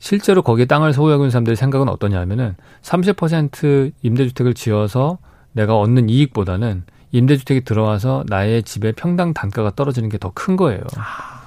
[0.00, 5.18] 실제로 거기에 땅을 소유하고 있는 사람들의 생각은 어떠냐면은 30% 임대주택을 지어서
[5.52, 10.80] 내가 얻는 이익보다는 임대주택이 들어와서 나의 집의 평당 단가가 떨어지는 게 더 큰 거예요.
[10.96, 11.42] 아,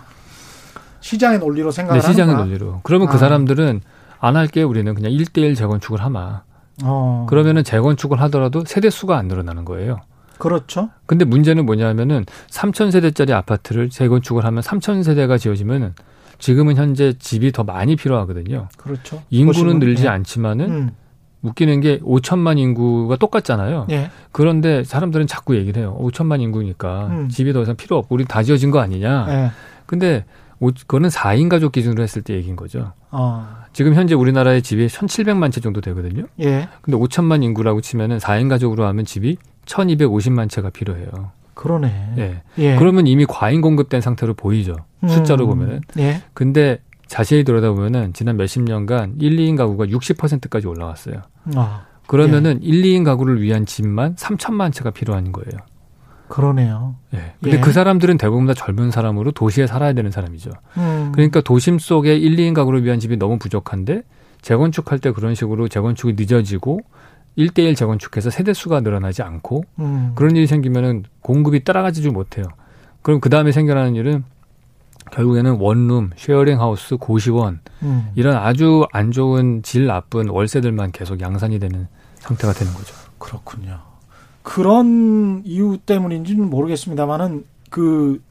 [1.02, 2.82] 시장의 논리로 생각을 네, 시장의 논리로.
[2.84, 3.14] 그러면 그 아.
[3.14, 3.82] 그 사람들은
[4.20, 6.44] 안 할게 우리는 그냥 1대1 재건축을 하마.
[6.84, 7.26] 어.
[7.30, 10.00] 그러면은 재건축을 하더라도 세대 수가 안 늘어나는 거예요.
[10.38, 10.90] 그렇죠.
[11.06, 15.94] 근데 문제는 뭐냐면은 3천 세대짜리 아파트를 재건축을 하면 3천 세대가 지어지면은
[16.40, 18.68] 지금은 현재 집이 더 많이 필요하거든요.
[18.78, 19.22] 그렇죠.
[19.30, 20.10] 인구는 늘지 네.
[20.10, 20.92] 않지만은 음.
[21.42, 23.88] 웃기는 게 5천만 인구가 똑같잖아요.
[23.92, 24.10] 예.
[24.32, 25.98] 그런데 사람들은 자꾸 얘기를 해요.
[26.02, 27.30] 5천만 인구니까 음.
[27.30, 29.26] 집이 더 이상 필요 없고 우리 다 지어진 거 아니냐.
[29.30, 29.52] 예.
[29.86, 30.26] 근데
[30.88, 32.94] 그거는 4인 가족 기준으로 했을 때 얘기인 거죠.
[33.12, 33.46] 어.
[33.74, 36.26] 지금 현재 우리나라의 집이 1,700만 채 정도 되거든요.
[36.40, 36.70] 예.
[36.82, 41.10] 근데 5천만 인구라고 치면은 4인 가족으로 하면 집이 1,250만 채가 필요해요.
[41.64, 42.14] 그러네.
[42.18, 42.42] 예.
[42.58, 42.76] 예.
[42.76, 44.76] 그러면 이미 과잉 공급된 상태로 보이죠.
[45.08, 45.50] 숫자로 음.
[45.50, 45.82] 보면은.
[45.98, 46.22] 예.
[46.34, 51.22] 근데 자세히 들여다보면은 지난 몇십 년간 1, 2인 가구가 60%까지 올라왔어요.
[51.56, 51.86] 아.
[52.06, 52.68] 그러면은 예.
[52.68, 55.62] 1, 2인 가구를 위한 집만 3천만 채가 필요한 거예요.
[56.28, 56.96] 그러네요.
[57.14, 57.36] 예.
[57.42, 57.62] 근데 예.
[57.62, 60.52] 그 사람들은 대부분 다 젊은 사람으로 도시에 살아야 되는 사람이죠.
[60.78, 61.12] 음.
[61.14, 64.04] 그러니까 도심 속에 1, 2인 가구를 위한 집이 너무 부족한데
[64.42, 66.82] 재건축할 때 그런 식으로 재건축이 늦어지고
[67.38, 70.12] 1대1 재건축해서 세대수가 늘어나지 않고 음.
[70.16, 72.46] 그런 일이 생기면은 공급이 따라가지 못해요.
[73.02, 74.24] 그럼 그 다음에 생겨나는 일은
[75.12, 78.10] 결국에는 원룸, sharing house, 고시원 음.
[78.16, 81.88] 이런 아주 안 좋은 질 나쁜 월세들만 계속 양산이 되는
[82.20, 82.96] 상태가 되는 거죠.
[83.18, 83.80] 그렇군요.
[84.42, 88.22] 그런 이유 때문인지는 모르겠습니다만은 그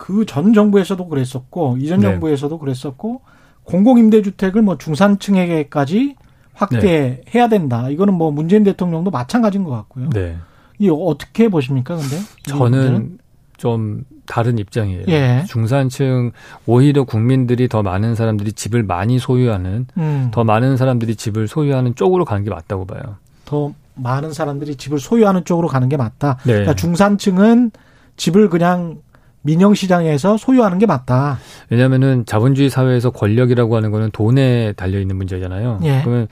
[0.00, 2.08] 그 전 정부에서도 그랬었고 이전 네.
[2.08, 3.20] 정부에서도 그랬었고
[3.64, 6.16] 공공임대주택을 뭐 중산층에게까지
[6.60, 7.48] 확대해야 네.
[7.48, 7.88] 된다.
[7.88, 10.10] 이거는 뭐 문재인 대통령도 마찬가지인 것 같고요.
[10.10, 10.36] 네.
[10.78, 12.16] 이 어떻게 보십니까, 근데?
[12.44, 13.18] 저는
[13.56, 15.04] 좀 다른 입장이에요.
[15.08, 15.44] 예.
[15.48, 16.32] 중산층
[16.66, 20.30] 오히려 국민들이 더 많은 사람들이 집을 많이 소유하는 음.
[20.32, 23.16] 더 많은 사람들이 집을 소유하는 쪽으로 가는 게 맞다고 봐요.
[23.44, 26.38] 더 많은 사람들이 집을 소유하는 쪽으로 가는 게 맞다.
[26.44, 26.52] 네.
[26.52, 27.72] 그러니까 중산층은
[28.16, 28.98] 집을 그냥
[29.42, 31.38] 민영 시장에서 소유하는 게 맞다.
[31.70, 35.80] 왜냐하면은 자본주의 사회에서 권력이라고 하는 거는 돈에 달려 있는 문제잖아요.
[35.84, 36.00] 예.
[36.02, 36.28] 그러면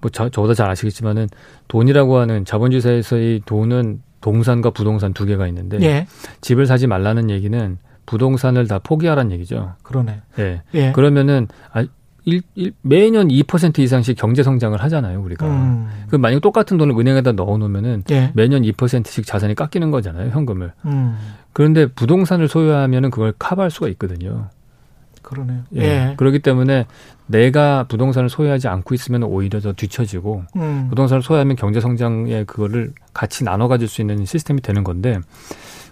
[0.00, 1.28] 뭐 저, 저보다 잘 아시겠지만은
[1.68, 6.06] 돈이라고 하는 자본주의 사회에서의 돈은 동산과 부동산 두 개가 있는데 예.
[6.40, 9.74] 집을 사지 말라는 얘기는 부동산을 다 포기하라는 얘기죠.
[9.82, 10.20] 그러네.
[10.38, 10.62] 예.
[10.74, 10.92] 예.
[10.92, 11.84] 그러면은 아,
[12.26, 15.46] 일, 일, 매년 2% 이상씩 경제 성장을 하잖아요, 우리가.
[15.46, 15.88] 음.
[16.08, 18.30] 그 만약 똑같은 돈을 은행에다 넣어 놓으면은 예.
[18.34, 20.72] 매년 2%씩 자산이 깎이는 거잖아요, 현금을.
[20.86, 21.16] 음.
[21.52, 24.48] 그런데 부동산을 소유하면은 그걸 커버할 수가 있거든요.
[25.22, 25.62] 그러네요.
[25.76, 25.80] 예.
[25.80, 26.14] 예.
[26.16, 26.86] 그렇기 때문에
[27.26, 30.86] 내가 부동산을 소유하지 않고 있으면 오히려 더 뒤처지고 음.
[30.90, 35.18] 부동산을 소유하면 경제 성장에 그거를 같이 나눠 가질 수 있는 시스템이 되는 건데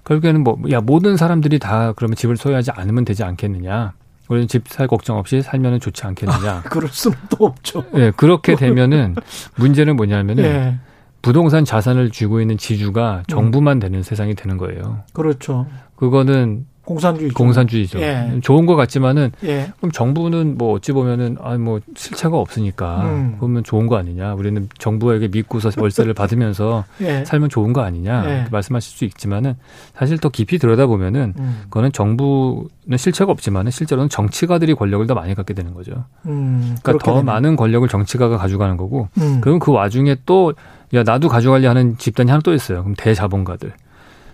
[0.04, 3.94] 결국에는 뭐 야 모든 사람들이 다 그러면 집을 소유하지 않으면 되지 않겠느냐.
[4.32, 6.50] 우리는 집 살 걱정 없이 살면은 좋지 않겠느냐.
[6.52, 7.84] 아, 그럴 수는 또 없죠.
[7.94, 9.14] 예, 그렇게 되면은
[9.56, 10.78] 문제는 뭐냐면은 예.
[11.20, 15.04] 부동산 자산을 쥐고 있는 지주가 정부만 되는 세상이 되는 거예요.
[15.12, 15.66] 그렇죠.
[15.96, 17.34] 그거는 공산주의죠.
[17.34, 18.00] 공산주의죠.
[18.00, 18.40] 예.
[18.42, 19.72] 좋은 것 같지만은 예.
[19.78, 23.36] 그럼 정부는 뭐 어찌 보면은 아뭐 실체가 없으니까 음.
[23.38, 24.34] 그러면 좋은 거 아니냐?
[24.34, 27.24] 우리는 정부에게 믿고서 월세를 받으면서 예.
[27.24, 28.24] 살면 좋은 거 아니냐?
[28.26, 28.46] 예.
[28.50, 29.54] 말씀하실 수 있지만은
[29.94, 31.60] 사실 더 깊이 들여다 보면은 음.
[31.64, 36.04] 그거는 정부는 실체가 없지만은 실제로는 정치가들이 권력을 더 많이 갖게 되는 거죠.
[36.26, 36.76] 음.
[36.82, 37.24] 그러니까 더 되네.
[37.24, 39.40] 많은 권력을 정치가가 가져가는 거고 음.
[39.40, 40.52] 그럼 그 와중에 또
[40.94, 42.82] 야 나도 가져갈려 하는 집단이 하나 또 있어요.
[42.82, 43.72] 그럼 대자본가들.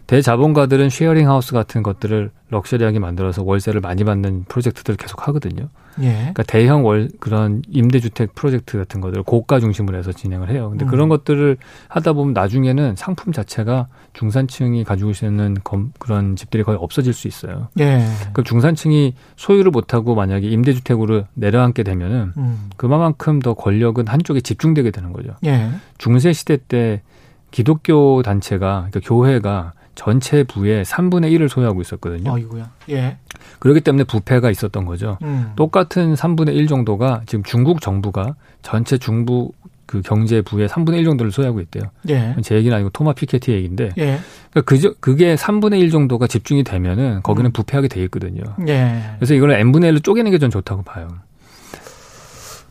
[0.09, 5.69] 대자본가들은 sharing house 같은 것들을 luxury하게 만들어서 월세를 많이 받는 프로젝트들을 계속 하거든요.
[6.01, 6.13] 예.
[6.13, 10.71] 그러니까 대형 월 그런 임대주택 프로젝트 같은 것들 을 고가 중심으로 해서 진행을 해요.
[10.71, 10.89] 근데 음.
[10.89, 17.13] 그런 것들을 하다 보면 나중에는 상품 자체가 중산층이 가지고 있는 검, 그런 집들이 거의 없어질
[17.13, 17.69] 수 있어요.
[17.79, 18.07] 예.
[18.33, 22.71] 그럼 중산층이 소유를 못하고 만약에 임대주택으로 내려앉게 되면은 음.
[22.79, 25.35] 그만큼 더 권력은 한쪽에 집중되게 되는 거죠.
[25.45, 25.69] 예.
[25.99, 27.03] 중세 시대 때
[27.51, 32.33] 기독교 단체가 그러니까 교회가 전체 부의 3분의 1을 소유하고 있었거든요.
[32.33, 32.71] 아이고야.
[32.91, 33.17] 예.
[33.59, 35.19] 그렇기 때문에 부패가 있었던 거죠.
[35.23, 35.51] 음.
[35.57, 39.51] 똑같은 3분의 1 정도가 지금 중국 정부가 전체 중부
[39.87, 41.83] 그 경제 부의 3분의 1 정도를 소유하고 있대요.
[42.11, 42.37] 예.
[42.43, 43.89] 제 얘기는 아니고 토마 피케티 얘기인데.
[43.99, 44.19] 예.
[44.53, 47.53] 그러니까 그, 그게 3분의 1 정도가 집중이 되면은 거기는 음.
[47.53, 48.43] 부패하게 돼 있거든요.
[48.69, 49.03] 예.
[49.19, 51.09] 그래서 이걸 n분의 1로 쪼개는 게 전 좋다고 봐요.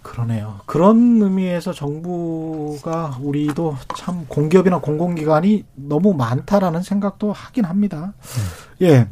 [0.08, 0.62] 그러네요.
[0.66, 8.14] 그런 의미에서 정부가 우리도 참 공기업이나 공공기관이 너무 많다라는 생각도 하긴 합니다.
[8.18, 8.86] 음.
[8.88, 9.08] 예.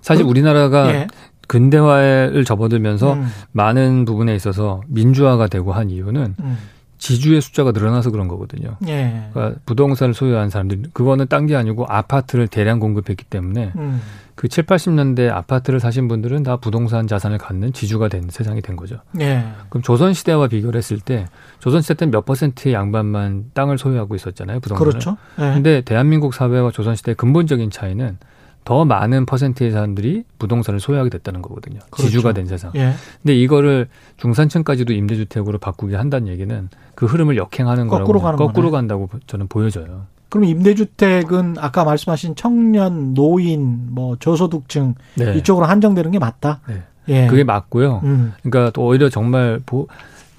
[0.00, 1.06] 사실 그, 우리나라가 예.
[1.48, 3.26] 근대화를 접어들면서 음.
[3.50, 6.58] 많은 부분에 있어서 민주화가 되고 한 이유는 음.
[6.98, 8.76] 지주의 숫자가 늘어나서 그런 거거든요.
[8.86, 9.28] 예.
[9.32, 14.00] 그러니까 부동산을 소유한 사람들 그거는 딴 게 아니고 아파트를 대량 공급했기 때문에 음.
[14.40, 18.96] 그 7, 80년대 아파트를 사신 분들은 다 부동산 자산을 갖는 지주가 된 세상이 된 거죠.
[19.20, 19.44] 예.
[19.68, 21.26] 그럼 조선 시대와 비교를 했을 때
[21.58, 24.92] 조선 시대 때는 몇 퍼센트의 양반만 땅을 소유하고 있었잖아요, 부동산을.
[24.92, 25.18] 그렇죠.
[25.40, 25.52] 예.
[25.52, 28.16] 근데 대한민국 사회와 조선 시대의 근본적인 차이는
[28.64, 31.80] 더 많은 퍼센트의 사람들이 부동산을 소유하게 됐다는 거거든요.
[31.90, 32.08] 그렇죠.
[32.08, 32.72] 지주가 된 세상.
[32.76, 32.94] 예.
[33.20, 40.06] 근데 이거를 중산층까지도 임대주택으로 바꾸게 한다는 얘기는 그 흐름을 역행하는 거라고 거꾸로 간다고 저는 보여져요.
[40.30, 45.34] 그럼 임대주택은 아까 말씀하신 청년, 노인, 뭐 저소득층 네.
[45.36, 46.60] 이쪽으로 한정되는 게 맞다.
[46.66, 46.82] 네.
[47.08, 47.26] 예.
[47.26, 48.00] 그게 맞고요.
[48.04, 48.32] 음.
[48.42, 49.88] 그러니까 또 오히려 정말 보,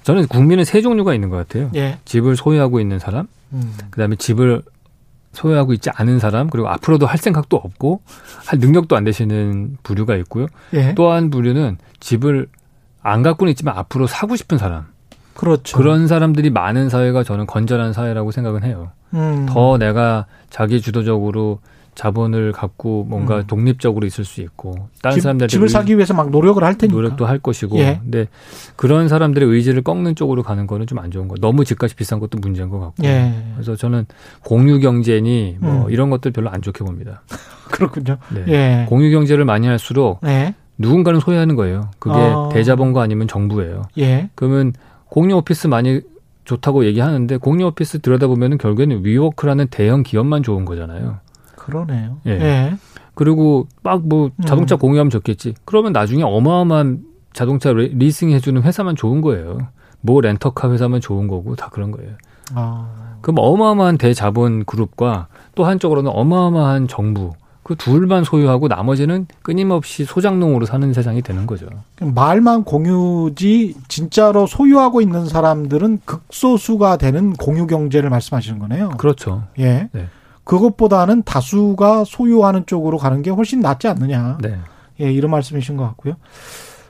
[0.02, 1.70] 저는 국민은 세 종류가 있는 것 같아요.
[1.74, 1.98] 예.
[2.04, 3.74] 집을 소유하고 있는 사람, 음.
[3.90, 4.62] 그다음에 집을
[5.32, 8.02] 소유하고 있지 않은 사람 그리고 앞으로도 할 생각도 없고
[8.46, 10.46] 할 능력도 안 되시는 부류가 있고요.
[10.74, 10.94] 예.
[10.94, 12.48] 또한 부류는 집을
[13.02, 14.86] 안 갖고는 있지만 앞으로 사고 싶은 사람.
[15.34, 15.76] 그렇죠.
[15.76, 18.90] 그런 사람들이 많은 사회가 저는 건전한 사회라고 생각은 해요.
[19.14, 19.46] 음.
[19.48, 21.60] 더 내가 자기 주도적으로
[21.94, 23.46] 자본을 갖고 뭔가 음.
[23.46, 27.38] 독립적으로 있을 수 있고 다른 사람들 집을 사기 위해서 막 노력을 할 테니까 노력도 할
[27.38, 28.00] 것이고 예.
[28.02, 28.28] 근데
[28.76, 32.38] 그런 사람들의 의지를 꺾는 쪽으로 가는 거는 좀 안 좋은 거 너무 집값이 비싼 것도
[32.38, 33.34] 문제인 것 같고 예.
[33.54, 34.06] 그래서 저는
[34.42, 35.90] 공유 경제니 뭐 음.
[35.90, 37.22] 이런 것들 별로 안 좋게 봅니다
[37.72, 38.44] 그렇군요 네.
[38.48, 38.86] 예.
[38.88, 40.54] 공유 경제를 많이 할수록 예.
[40.78, 42.48] 누군가는 소유하는 거예요 그게 어.
[42.52, 44.30] 대자본가 아니면 정부예요 예.
[44.34, 44.72] 그러면
[45.12, 46.00] 공유 오피스 많이
[46.46, 51.18] 좋다고 얘기하는데 공유 오피스 들여다보면 결국에는 위워크라는 대형 기업만 좋은 거잖아요.
[51.54, 52.16] 그러네요.
[52.24, 52.30] 예.
[52.30, 52.74] 예.
[53.14, 54.78] 그리고 막 뭐 자동차 음.
[54.78, 55.52] 공유하면 좋겠지.
[55.66, 59.58] 그러면 나중에 어마어마한 자동차 리싱 해주는 회사만 좋은 거예요.
[60.00, 62.12] 뭐 렌터카 회사만 좋은 거고 다 그런 거예요.
[62.54, 63.18] 아.
[63.20, 67.32] 그럼 어마어마한 대자본 그룹과 또 한쪽으로는 어마어마한 정부
[67.72, 71.66] 그 둘만 소유하고 나머지는 끊임없이 소장농으로 사는 세상이 되는 거죠.
[72.00, 78.90] 말만 공유지 진짜로 소유하고 있는 사람들은 극소수가 되는 공유 경제를 말씀하시는 거네요.
[78.90, 79.44] 그렇죠.
[79.58, 79.88] 예.
[79.92, 80.06] 네.
[80.44, 84.38] 그것보다는 다수가 소유하는 쪽으로 가는 게 훨씬 낫지 않느냐.
[84.42, 84.58] 네.
[85.00, 86.14] 예, 이런 말씀이신 것 같고요.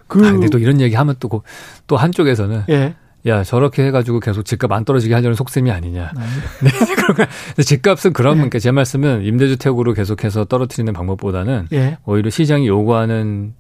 [0.07, 0.27] 그.
[0.27, 1.42] 아, 근데 또 이런 얘기 하면 또,
[1.87, 2.64] 또 한쪽에서는.
[2.71, 2.95] 예.
[3.26, 6.12] 야 저렇게 해가지고 계속 집값 안 떨어지게 하려는 속셈이 아니냐.
[6.14, 6.22] 네.
[6.70, 6.94] 네.
[6.94, 7.28] 그러니까
[7.62, 8.58] 집값은 그런 네.
[8.58, 11.98] 제 말씀은 임대주택으로 계속해서 떨어뜨리는 방법보다는 예.
[12.04, 13.54] 오히려 시장이 요구하는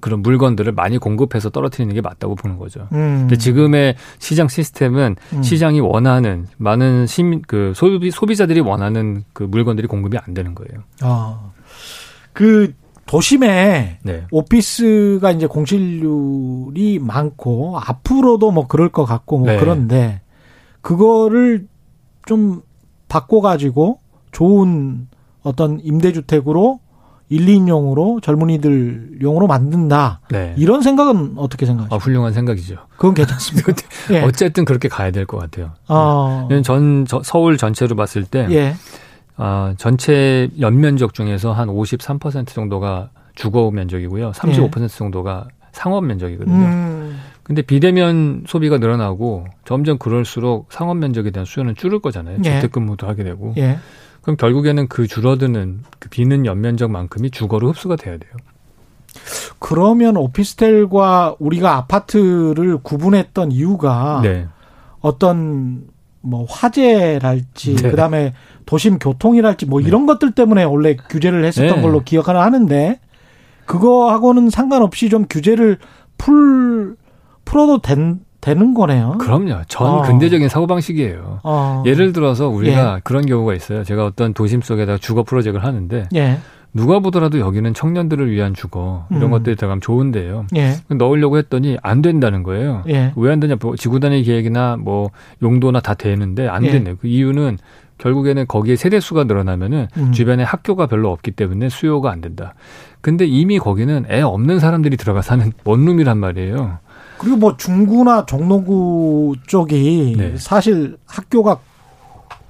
[0.00, 2.88] 그런 물건들을 많이 공급해서 떨어뜨리는 게 맞다고 보는 거죠.
[2.92, 3.20] 음.
[3.20, 5.42] 근데 지금의 시장 시스템은 음.
[5.42, 10.82] 시장이 원하는 많은 시민 그 소비 소비자들이 원하는 그 물건들이 공급이 안 되는 거예요.
[11.00, 11.52] 아.
[12.34, 12.74] 그
[13.14, 14.24] 도심에 네.
[14.32, 19.56] 오피스가 이제 공실률이 많고 앞으로도 뭐 그럴 것 같고 뭐 네.
[19.56, 20.20] 그런데
[20.80, 21.68] 그거를
[22.26, 22.62] 좀
[23.08, 24.00] 바꿔 가지고
[24.32, 25.06] 좋은
[25.44, 26.80] 어떤 임대주택으로
[27.28, 30.20] 1, 2인용으로 젊은이들용으로 만든다.
[30.30, 30.52] 네.
[30.58, 31.94] 이런 생각은 어떻게 생각하세요?
[31.94, 32.76] 아, 훌륭한 생각이죠.
[32.96, 33.72] 그건 괜찮습니다.
[34.10, 34.22] 예.
[34.22, 35.70] 어쨌든 그렇게 가야 될 것 같아요.
[35.88, 36.48] 어.
[36.64, 38.74] 전 저, 서울 전체로 봤을 때 예.
[39.36, 44.32] 아, 전체 연면적 중에서 한 53% 정도가 주거 면적이고요.
[44.32, 44.88] 35% 예.
[44.88, 46.64] 정도가 상업 면적이거든요.
[46.64, 47.20] 음.
[47.42, 52.38] 근데 비대면 소비가 늘어나고 점점 그럴수록 상업 면적에 대한 수요는 줄을 거잖아요.
[52.38, 52.42] 예.
[52.42, 53.54] 재택근무도 하게 되고.
[53.58, 53.78] 예.
[54.22, 58.32] 그럼 결국에는 그 줄어드는 그 비는 연면적만큼이 주거로 흡수가 돼야 돼요.
[59.58, 64.46] 그러면 오피스텔과 우리가 아파트를 구분했던 이유가 네.
[65.00, 65.84] 어떤
[66.24, 67.90] 뭐 화재랄지 네.
[67.90, 68.32] 그다음에
[68.66, 69.86] 도심 교통이랄지 뭐 네.
[69.86, 71.82] 이런 것들 때문에 원래 규제를 했었던 네.
[71.82, 72.98] 걸로 기억을 하는데
[73.66, 75.78] 그거하고는 상관없이 좀 규제를
[76.18, 76.96] 풀
[77.44, 79.18] 풀어도 된, 되는 거네요.
[79.18, 79.62] 그럼요.
[79.68, 80.02] 전 어.
[80.02, 81.40] 근대적인 사고방식이에요.
[81.42, 81.82] 어.
[81.86, 83.00] 예를 들어서 우리가 예.
[83.04, 83.84] 그런 경우가 있어요.
[83.84, 86.38] 제가 어떤 도심 속에다 주거 프로젝트를 하는데 예.
[86.74, 89.30] 누가 보더라도 여기는 청년들을 위한 주거 이런 음.
[89.30, 90.46] 것들이 들어가면 좋은데요.
[90.56, 90.74] 예.
[90.88, 92.82] 넣으려고 했더니 안 된다는 거예요.
[92.88, 93.12] 예.
[93.16, 93.54] 왜안 되냐?
[93.60, 95.10] 뭐 지구 단위 계획이나 뭐
[95.40, 96.72] 용도나 다 되는데 안 예.
[96.72, 96.96] 되네요.
[97.00, 97.58] 그 이유는
[97.98, 100.12] 결국에는 거기에 세대 수가 늘어나면은 음.
[100.12, 102.54] 주변에 학교가 별로 없기 때문에 수요가 안 된다.
[103.00, 106.78] 근데 이미 거기는 애 없는 사람들이 들어가 사는 원룸이란 말이에요.
[107.18, 110.34] 그리고 뭐 중구나 종로구 쪽이 네.
[110.36, 111.60] 사실 학교가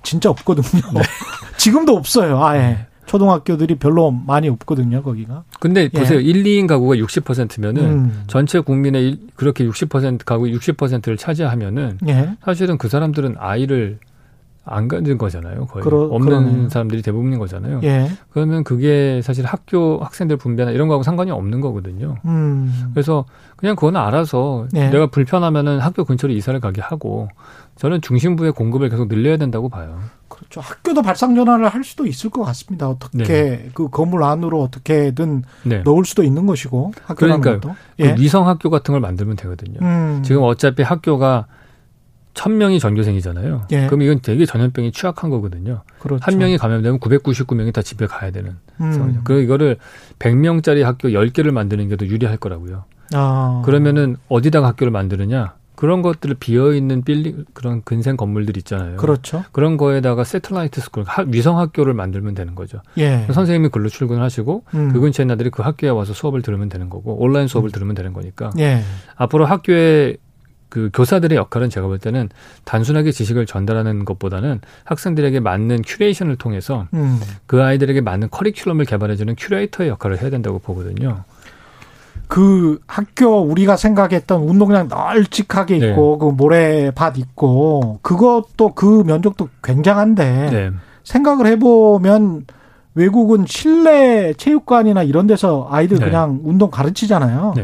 [0.02, 0.80] 진짜 없거든요.
[0.94, 1.02] 네.
[1.58, 2.42] 지금도 없어요.
[2.42, 2.60] 아예.
[2.60, 2.86] 네.
[3.06, 5.44] 초등학교들이 별로 많이 없거든요, 거기가.
[5.60, 5.98] 근데 예.
[5.98, 6.20] 보세요.
[6.20, 8.22] 1, 2인 가구가 60%면은 음.
[8.26, 12.30] 전체 국민의 그렇게 60% 가구 60%를 차지하면은 예.
[12.44, 13.98] 사실은 그 사람들은 아이를
[14.66, 15.66] 안 가진 거잖아요.
[15.66, 16.68] 거의 그러, 없는 그러네요.
[16.70, 17.80] 사람들이 대부분인 거잖아요.
[17.82, 18.10] 예.
[18.30, 22.16] 그러면 그게 사실 학교 학생들 분배나 이런 거하고 상관이 없는 거거든요.
[22.24, 22.90] 음.
[22.94, 24.88] 그래서 그냥 그건 알아서 예.
[24.88, 27.28] 내가 불편하면은 학교 근처로 이사를 가게 하고
[27.76, 29.98] 저는 중심부의 공급을 계속 늘려야 된다고 봐요.
[30.28, 30.60] 그렇죠.
[30.60, 32.88] 학교도 발상 전환을 할 수도 있을 것 같습니다.
[32.88, 33.70] 어떻게 네.
[33.74, 35.82] 그 건물 안으로 어떻게든 네.
[35.84, 37.74] 넣을 수도 있는 것이고 학교라는 것도.
[37.98, 38.14] 그 예.
[38.18, 39.78] 위성 학교 같은 걸 만들면 되거든요.
[39.82, 40.22] 음.
[40.24, 41.46] 지금 어차피 학교가
[42.34, 43.66] 천 명이 전교생이잖아요.
[43.72, 43.86] 예.
[43.86, 45.82] 그럼 이건 되게 전염병이 취약한 거거든요.
[46.00, 46.20] 그렇죠.
[46.24, 48.92] 한 명이 감염되면 999명이 다 집에 가야 되는 음.
[48.92, 49.20] 상황이죠.
[49.24, 49.78] 그 이거를
[50.18, 52.84] 100명짜리 학교 10개를 만드는 게 더 유리할 거라고요.
[53.14, 53.62] 아.
[53.64, 55.54] 그러면은 어디다가 학교를 만드느냐?
[55.76, 58.96] 그런 것들을 비어 있는 빌딩 그런 근생 건물들 있잖아요.
[58.96, 59.44] 그렇죠.
[59.52, 62.80] 그런 거에다가 satellite school 위성 학교를 만들면 되는 거죠.
[62.96, 63.26] 예.
[63.32, 64.92] 선생님이 글로 출근하시고 음.
[64.92, 67.72] 그 근처에 애들이 그 학교에 와서 수업을 들으면 되는 거고 온라인 수업을 음.
[67.72, 68.50] 들으면 되는 거니까.
[68.58, 68.82] 예.
[69.16, 70.16] 앞으로 학교에
[70.74, 72.30] 그 교사들의 역할은 제가 볼 때는
[72.64, 77.20] 단순하게 지식을 전달하는 것보다는 학생들에게 맞는 curation을 통해서 음.
[77.46, 81.22] 그 아이들에게 맞는 커리큘럼을 개발해주는 큐레이터의 역할을 해야 된다고 보거든요.
[82.26, 85.90] 그 학교 우리가 생각했던 운동장 널찍하게 네.
[85.90, 86.26] 있고 네.
[86.26, 90.70] 그 모래밭 있고 그것도 그 면적도 굉장한데 네.
[91.04, 92.46] 생각을 해보면
[92.96, 96.06] 외국은 실내 체육관이나 이런 데서 아이들 네.
[96.06, 97.54] 그냥 운동 가르치잖아요.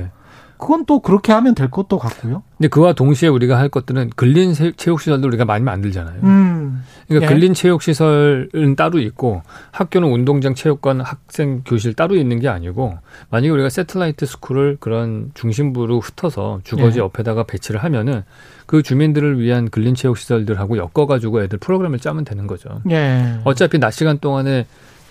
[0.61, 0.67] 네.
[0.67, 2.43] 그건 또 그렇게 하면 될 것도 같고요.
[2.59, 6.21] 근데 그와 동시에 우리가 할 것들은 근린 체육시설도 우리가 많이 만들잖아요.
[6.23, 6.85] 음.
[7.09, 7.35] 그러니까 예.
[7.35, 9.43] 근린 체육시설은 따로 있고
[9.73, 12.99] 학교는 운동장, 체육관, 학생 교실 따로 있는 게 아니고
[13.31, 17.03] 만약에 우리가 satellite school을 그런 중심부로 흩어서 주거지 예.
[17.03, 18.23] 옆에다가 배치를 하면은
[18.67, 22.81] 그 주민들을 위한 근린 체육시설들하고 엮어가지고 애들 프로그램을 짜면 되는 거죠.
[22.91, 23.41] 예.
[23.45, 24.67] 어차피 낮 시간 동안에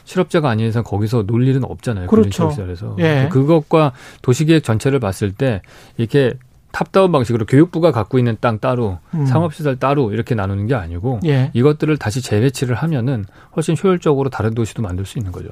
[0.09, 2.07] 실업자가 아닌 이상 거기서 놀 일은 없잖아요.
[2.07, 2.49] 그렇죠.
[2.49, 3.29] 시설에서 예.
[3.31, 3.91] 그것과
[4.23, 5.61] 도시계획 전체를 봤을 때
[5.97, 6.33] 이렇게
[6.71, 9.27] top-down 방식으로 교육부가 갖고 있는 땅 따로 음.
[9.27, 11.51] 상업시설 따로 이렇게 나누는 게 아니고 예.
[11.53, 15.49] 이것들을 다시 재배치를 하면은 훨씬 효율적으로 다른 도시도 만들 수 있는 거죠.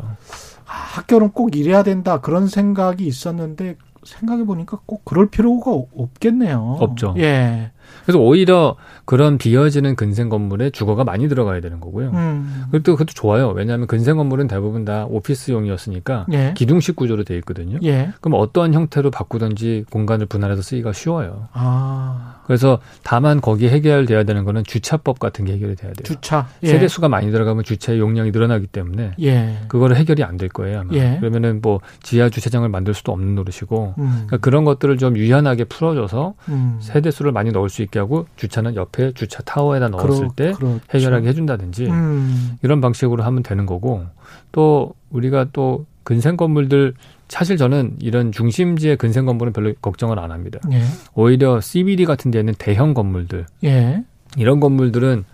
[0.66, 6.78] 아, 학교는 꼭 이래야 된다 그런 생각이 있었는데 생각해 보니까 꼭 그럴 필요가 없겠네요.
[6.80, 7.14] 없죠.
[7.20, 7.72] 예.
[8.08, 12.12] 그래서 오히려 그런 비어지는 근생 건물에 주거가 많이 들어가야 되는 거고요.
[12.12, 12.64] 음.
[12.72, 13.50] 그것도 그것도 좋아요.
[13.50, 16.54] 왜냐하면 근생 건물은 대부분 다 오피스용이었으니까 예.
[16.56, 17.80] 기둥식 구조로 돼 있거든요.
[17.84, 18.14] 예.
[18.22, 21.50] 그럼 어떠한 형태로 바꾸든지 공간을 분할해서 쓰기가 쉬워요.
[21.52, 22.37] 아.
[22.48, 26.04] 그래서 다만 거기에 해결돼야 되는 거는 주차법 같은 게 해결이 돼야 돼요.
[26.04, 26.48] 주차.
[26.64, 26.68] 예.
[26.68, 29.60] 세대 수가 많이 들어가면 주차의 용량이 늘어나기 때문에 예.
[29.68, 30.82] 그거를 해결이 안 될 거예요.
[30.82, 30.94] 아마.
[30.94, 31.18] 예.
[31.20, 34.10] 그러면은 뭐 지하 주차장을 만들 수도 없는 노릇이고 음.
[34.12, 36.78] 그러니까 그런 것들을 좀 유연하게 풀어줘서 음.
[36.80, 40.80] 세대 수를 많이 넣을 수 있게 하고 주차는 옆에 주차 타워에다 넣었을 그러, 때 그렇죠.
[40.94, 42.58] 해결하게 해준다든지 음.
[42.62, 44.06] 이런 방식으로 하면 되는 거고
[44.52, 46.94] 또 우리가 또 근생 건물들
[47.30, 50.60] 사실 저는 이런 중심지의 근생 건물은 별로 걱정을 안 합니다.
[50.72, 50.82] 예.
[51.14, 54.04] 오히려 CBD 같은 데는 대형 건물들 예.
[54.38, 55.26] 이런 건물들은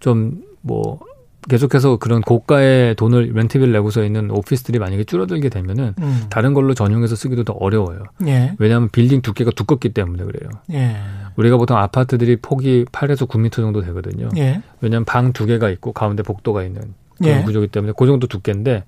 [0.00, 1.00] 좀 뭐
[1.48, 6.22] 계속해서 그런 고가의 돈을 렌트비를 내고서 있는 오피스들이 만약에 줄어들게 되면은 음.
[6.30, 8.04] 다른 걸로 전용해서 쓰기도 더 어려워요.
[8.28, 8.54] 예.
[8.58, 10.50] 왜냐하면 빌딩 두께가 두껍기 때문에 그래요.
[10.72, 10.96] 예.
[11.34, 14.28] 우리가 보통 아파트들이 폭이 8에서 9미터 정도 되거든요.
[14.36, 14.62] 예.
[14.80, 17.42] 왜냐하면 방 두 개가 있고 가운데 복도가 있는 그런 예.
[17.42, 18.84] 구조기 때문에 그 정도 두께인데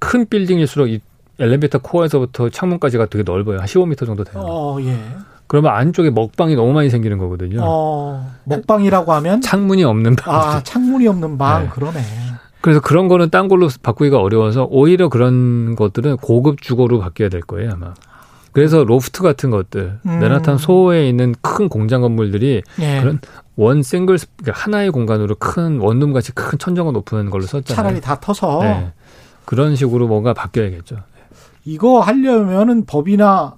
[0.00, 1.00] 큰 빌딩일수록 이
[1.40, 3.58] 엘리베이터 코어에서부터 창문까지가 되게 넓어요.
[3.58, 4.42] 한 15m 정도 돼요.
[4.46, 4.96] 어, 예.
[5.46, 7.60] 그러면 안쪽에 먹방이 너무 많이 생기는 거거든요.
[7.62, 10.34] 어, 먹방이라고 하면 창문이 없는 방.
[10.34, 11.64] 아, 창문이 없는 방.
[11.64, 11.68] 네.
[11.70, 12.00] 그러네.
[12.60, 17.72] 그래서 그런 거는 딴 걸로 바꾸기가 어려워서 오히려 그런 것들은 고급 주거로 바뀌어야 될 거예요,
[17.72, 17.94] 아마.
[18.52, 20.18] 그래서 로프트 같은 것들, 음.
[20.18, 23.00] 맨하탄 소호에 있는 큰 공장 건물들이 예.
[23.00, 23.20] 그런
[23.56, 27.74] one single 그러니까 하나의 공간으로 큰 원룸 같이 큰 천정을 높은 걸로 썼잖아요.
[27.76, 28.92] 차라리 다 터서 네.
[29.44, 30.96] 그런 식으로 뭔가 바뀌어야겠죠.
[31.70, 33.54] 이거 하려면은 법이나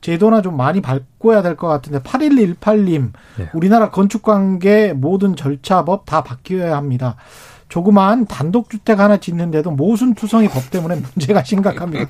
[0.00, 3.50] 제도나 좀 많이 바꿔야 될 것 같은데 8118님 네.
[3.54, 7.16] 우리나라 건축관계 모든 절차법 다 바뀌어야 합니다.
[7.68, 12.06] 조그마한 단독주택 하나 짓는데도 모순투성이 법 때문에 문제가 심각합니다.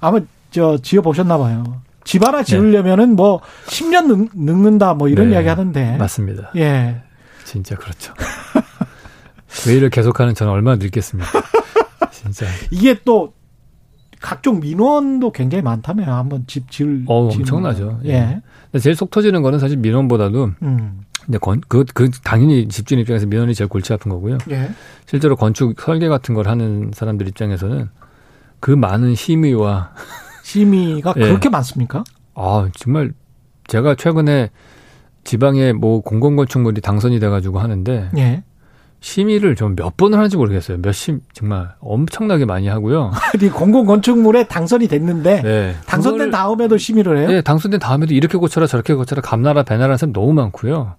[0.00, 1.80] 아마 저 지어 보셨나 봐요.
[2.04, 5.96] 집 하나 지으려면은 뭐 10년 늙, 는다 뭐 이런 네, 이야기 하던데.
[5.96, 6.50] 맞습니다.
[6.56, 7.00] 예.
[7.44, 8.12] 진짜 그렇죠.
[9.66, 11.42] 회의를 계속하는 저는 얼마나 늙겠습니까?
[12.12, 12.44] 진짜.
[12.70, 13.32] 이게 또
[14.20, 16.10] 각종 민원도 굉장히 많다며요.
[16.10, 17.04] 한번 집 지을.
[17.06, 18.00] 어, 엄청나죠.
[18.04, 18.42] 예.
[18.74, 18.78] 예.
[18.78, 21.00] 제일 속 터지는 거는 사실 민원보다도 음.
[21.28, 24.38] 이제 건, 그, 그, 당연히 집주인 입장에서 민원이 제일 골치 아픈 거고요.
[24.50, 24.70] 예.
[25.06, 27.88] 실제로 건축 설계 같은 걸 하는 사람들 입장에서는
[28.60, 29.92] 그 많은 심의와
[30.42, 31.20] 심의가 예.
[31.20, 32.04] 그렇게 많습니까?
[32.34, 33.12] 아, 정말
[33.66, 34.50] 제가 최근에
[35.24, 38.42] 지방에 뭐 공공건축물이 당선이 돼가지고 하는데 예.
[39.00, 40.78] 심의를 좀 몇 번을 하는지 모르겠어요.
[40.78, 43.12] 몇심 정말 엄청나게 많이 하고요.
[43.34, 45.74] 아니 공공 건축물에 당선이 됐는데 네.
[45.86, 47.28] 당선된 다음에도 심의를 해요?
[47.28, 50.96] 네, 당선된 다음에도 이렇게 고쳐라 저렇게 고쳐라 감나라 배나라 사람 너무 많고요.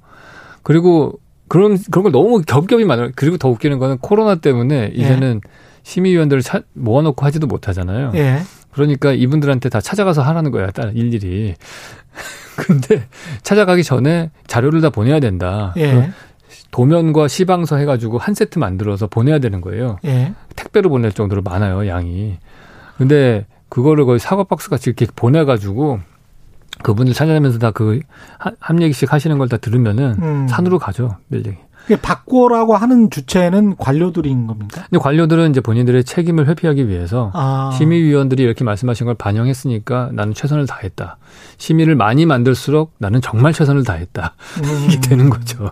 [0.64, 1.20] 그리고
[1.50, 3.10] 그런 그런 걸 너무 겹겹이 많아요.
[3.16, 4.88] 그리고 더 웃기는 거는 코로나 때문에 예.
[4.94, 5.50] 이제는 예.
[5.84, 8.12] 심의위원들을 차, 모아놓고 하지도 못하잖아요.
[8.16, 8.40] 예.
[8.72, 11.56] 그러니까 이분들한테 다 찾아가서 하라는 거야, 딸 일일이.
[12.56, 13.08] 근데
[13.42, 15.74] 찾아가기 전에 자료를 다 보내야 된다.
[15.78, 16.12] 예.
[16.72, 19.98] 도면과 시방서 해가지고 한 세트 만들어서 보내야 되는 거예요.
[20.06, 20.34] 예.
[20.56, 22.38] 택배로 보낼 정도로 많아요, 양이.
[22.98, 26.00] 근데 그거를 거의 사과 박스 같이 이렇게 보내가지고
[26.84, 28.00] 그분들 찾아내면서 다 그
[28.60, 30.48] 한 얘기씩 하시는 걸 다 들으면은 음.
[30.48, 31.58] 산으로 가죠 빌딩이.
[32.04, 34.84] 바꾸라고 하는 주체는 관료들인 겁니까?
[34.90, 37.72] 근데 관료들은 이제 본인들의 책임을 회피하기 위해서 아.
[37.78, 41.18] 심의위원들이 이렇게 말씀하신 걸 반영했으니까 나는 최선을 다했다.
[41.58, 44.36] 심의를 많이 만들수록 나는 정말 최선을 다했다.
[44.64, 44.86] 음.
[44.88, 45.72] 이게 되는 거죠.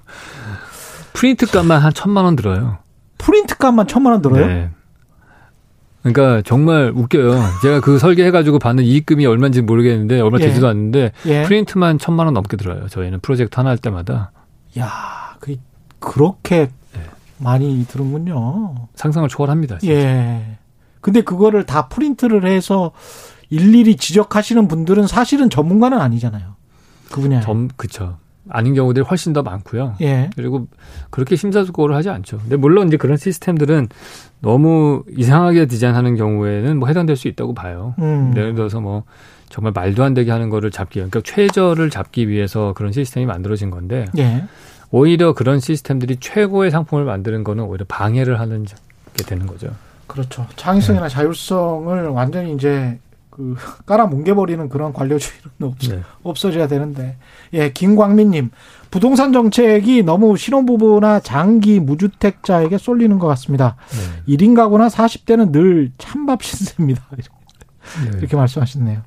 [1.17, 2.77] 프린트 값만 한 천만 원 들어요.
[3.17, 4.45] 프린트 값만 천만 원 들어요?
[4.45, 4.69] 네.
[6.03, 7.33] 그러니까 정말 웃겨요.
[7.63, 10.45] 제가 그 설계해가지고 받는 이익금이 얼마인지 모르겠는데 얼마 예.
[10.45, 11.43] 되지도 않는데 예.
[11.43, 12.87] 프린트만 천만 원 넘게 들어요.
[12.87, 14.31] 저희는 프로젝트 하나 할 때마다.
[14.77, 15.55] 야, 그
[15.99, 17.01] 그렇게 네.
[17.39, 18.87] 많이 들은군요.
[18.93, 19.79] 상상을 초월합니다.
[19.79, 19.95] 진짜.
[19.95, 20.57] 예.
[21.01, 22.91] 근데 그거를 다 프린트를 해서
[23.49, 26.55] 일일이 지적하시는 분들은 사실은 전문가는 아니잖아요.
[27.11, 27.41] 그 분야.
[27.41, 28.17] 전 그쵸.
[28.49, 29.95] 아닌 경우들이 훨씬 더 많고요.
[30.01, 30.29] 예.
[30.35, 30.67] 그리고
[31.09, 32.37] 그렇게 심사숙고를 하지 않죠.
[32.39, 33.87] 근데 물론 이제 그런 시스템들은
[34.41, 37.95] 너무 이상하게 디자인하는 경우에는 뭐 해당될 수 있다고 봐요.
[37.99, 38.33] 음.
[38.35, 39.03] 예를 들어서 뭐
[39.49, 44.05] 정말 말도 안 되게 하는 거를 잡기, 그러니까 최저를 잡기 위해서 그런 시스템이 만들어진 건데
[44.17, 44.43] 예.
[44.91, 48.65] 오히려 그런 시스템들이 최고의 상품을 만드는 거는 오히려 방해를 하는
[49.13, 49.69] 게 되는 거죠.
[50.05, 50.45] 그렇죠.
[50.55, 51.13] 창의성이나 네.
[51.13, 52.97] 자율성을 완전히 이제
[53.37, 56.01] 그 깔아 뭉개버리는 그런 관료주의는 없어, 네.
[56.23, 57.17] 없어져야 되는데.
[57.53, 58.49] 예, 김광민님.
[58.89, 63.75] 부동산 정책이 너무 신혼부부나 장기 무주택자에게 쏠리는 것 같습니다.
[64.25, 64.35] 네.
[64.35, 67.05] 1인 가구나 40대는 늘 찬밥 신세입니다.
[67.13, 68.17] 네.
[68.17, 69.01] 이렇게 말씀하셨네요.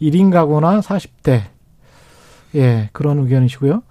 [0.00, 1.42] 1인 가구나 40대.
[2.56, 3.82] 예, 그런 의견이시고요.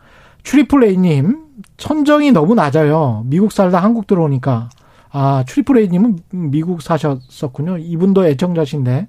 [0.43, 1.45] 트리플 A님,
[1.77, 3.23] 천정이 너무 낮아요.
[3.25, 4.69] 미국 살다 한국 들어오니까.
[5.11, 7.77] 아, 트리플 A님은 미국 사셨었군요.
[7.77, 9.07] 이분도 애청자신데.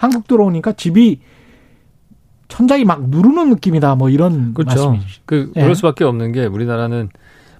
[0.00, 1.20] 한국 들어오니까 집이
[2.48, 3.96] 천장이 막 누르는 느낌이다.
[3.96, 4.92] 뭐 이런 그렇죠.
[4.92, 5.22] 말씀이시죠.
[5.26, 5.60] 그 예.
[5.60, 7.10] 그럴 수밖에 없는 게 우리나라는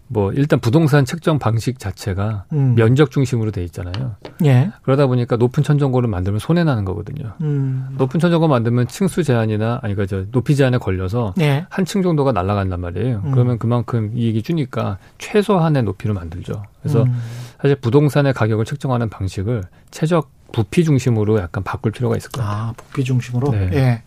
[0.08, 2.74] 뭐 일단 부동산 책정 방식 자체가 음.
[2.76, 4.16] 면적 중심으로 돼 있잖아요.
[4.46, 4.72] 예.
[4.80, 7.34] 그러다 보니까 높은 천정고를 만들면 손해 나는 거거든요.
[7.42, 7.90] 음.
[7.98, 11.66] 높은 천정고 만들면 층수 제한이나 아니 그저 높이 제한에 걸려서 예.
[11.68, 13.22] 한층 정도가 날아간단 말이에요.
[13.22, 13.30] 음.
[13.32, 16.62] 그러면 그만큼 이익이 주니까 최소한의 높이로 만들죠.
[16.80, 17.20] 그래서 음.
[17.60, 22.68] 사실 부동산의 가격을 책정하는 방식을 최적 부피 중심으로 약간 바꿀 필요가 있을 것 같아요.
[22.68, 23.50] 아, 부피 중심으로?
[23.50, 23.70] 네.
[23.72, 24.02] 예.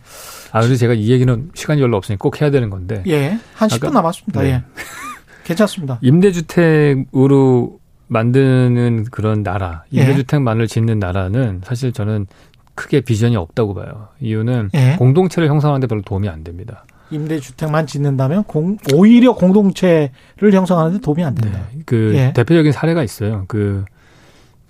[0.51, 3.03] 아, 그래서 제가 이 얘기는 시간이 별로 없으니 꼭 해야 되는 건데.
[3.07, 3.37] 예.
[3.55, 4.41] 한 10분 남았습니다.
[4.41, 4.49] 네.
[4.49, 4.63] 예.
[5.43, 5.99] 괜찮습니다.
[6.01, 10.01] 임대주택으로 만드는 그런 나라, 예.
[10.01, 12.27] 임대주택만을 짓는 나라는 사실 저는
[12.75, 14.09] 크게 비전이 없다고 봐요.
[14.19, 14.95] 이유는 예.
[14.97, 16.85] 공동체를 형성하는데 별로 도움이 안 됩니다.
[17.11, 20.09] 임대주택만 짓는다면 공, 오히려 공동체를
[20.41, 21.59] 형성하는데 도움이 안 된다.
[21.71, 21.79] 네.
[21.85, 22.33] 그 예.
[22.33, 23.45] 대표적인 사례가 있어요.
[23.47, 23.85] 그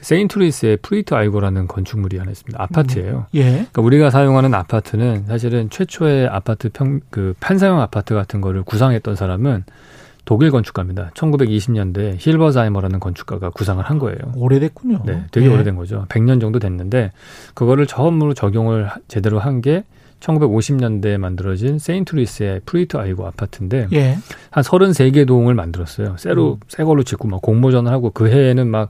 [0.03, 2.61] 세인트루이스의 프루이트 아이고라는 건축물이 하나 있습니다.
[2.61, 3.25] 아파트예요.
[3.33, 3.37] 음.
[3.37, 3.43] 예.
[3.51, 9.63] 그러니까 우리가 사용하는 아파트는 사실은 최초의 아파트 평, 그 판상형 아파트 같은 거를 구상했던 사람은
[10.25, 11.11] 독일 건축가입니다.
[11.15, 14.17] 1920년대 힐버자이머라는 건축가가 구상을 한 거예요.
[14.35, 15.01] 오래됐군요.
[15.05, 15.49] 네, 되게 예.
[15.53, 16.05] 오래된 거죠.
[16.09, 17.11] 100년 정도 됐는데
[17.53, 19.83] 그거를 처음으로 적용을 제대로 한 게
[20.23, 24.17] 1950년대에 만들어진 세인트루이스의 프루이트 아이고 아파트인데 예.
[24.49, 26.15] 한 33개 동을 만들었어요.
[26.17, 26.59] 새로 음.
[26.67, 28.89] 새 걸로 짓고 막 공모전을 하고 그 해에는 막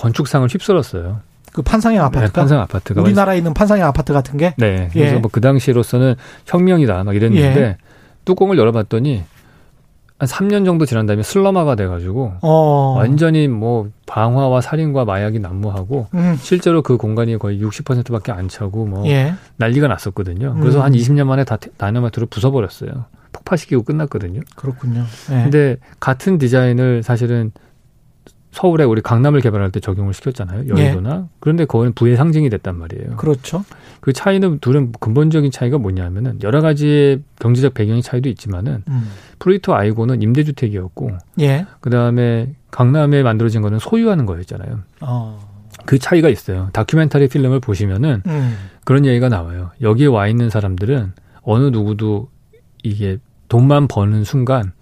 [0.00, 1.20] 건축상을 휩쓸었어요.
[1.52, 4.88] 그 판상형 아파트가 네, 판상 아파트가 우리나라에 있는 판상형 아파트 같은 게 네.
[4.92, 5.18] 그래서 예.
[5.18, 6.14] 뭐그 당시로서는
[6.46, 7.76] 혁명이다 막 이랬는데 예.
[8.24, 9.24] 뚜껑을 열어봤더니
[10.18, 12.94] 한 3년 정도 지난 다음에 슬러마가 돼가지고 어.
[12.96, 16.36] 완전히 뭐 방화와 살인과 마약이 난무하고 음.
[16.40, 19.34] 실제로 그 공간이 거의 60%밖에 안 차고 뭐 예.
[19.56, 20.56] 난리가 났었거든요.
[20.60, 20.84] 그래서 음.
[20.84, 23.04] 한 20년 만에 다 다이너마이트로 부숴버렸어요.
[23.32, 24.42] 폭파시키고 끝났거든요.
[24.54, 25.04] 그렇군요.
[25.30, 25.42] 예.
[25.42, 27.52] 근데 같은 디자인을 사실은
[28.52, 30.68] 서울에 우리 강남을 개발할 때 적용을 시켰잖아요.
[30.68, 31.10] 여의도나.
[31.14, 31.36] 예.
[31.38, 33.16] 그런데 그거는 부의 상징이 됐단 말이에요.
[33.16, 33.64] 그렇죠.
[34.00, 39.08] 그 차이는 둘은 근본적인 차이가 뭐냐면은 여러 가지의 경제적 배경의 차이도 있지만은 음.
[39.38, 41.66] 프로이트 아이고는 임대주택이었고 예.
[41.80, 44.80] 그다음에 강남에 만들어진 거는 소유하는 거였잖아요.
[45.02, 45.48] 어.
[45.86, 46.70] 그 차이가 있어요.
[46.72, 48.56] 다큐멘터리 필름을 보시면은 음.
[48.84, 49.70] 그런 얘기가 나와요.
[49.80, 52.28] 여기에 와 있는 사람들은 어느 누구도
[52.82, 54.72] 이게 돈만 버는 순간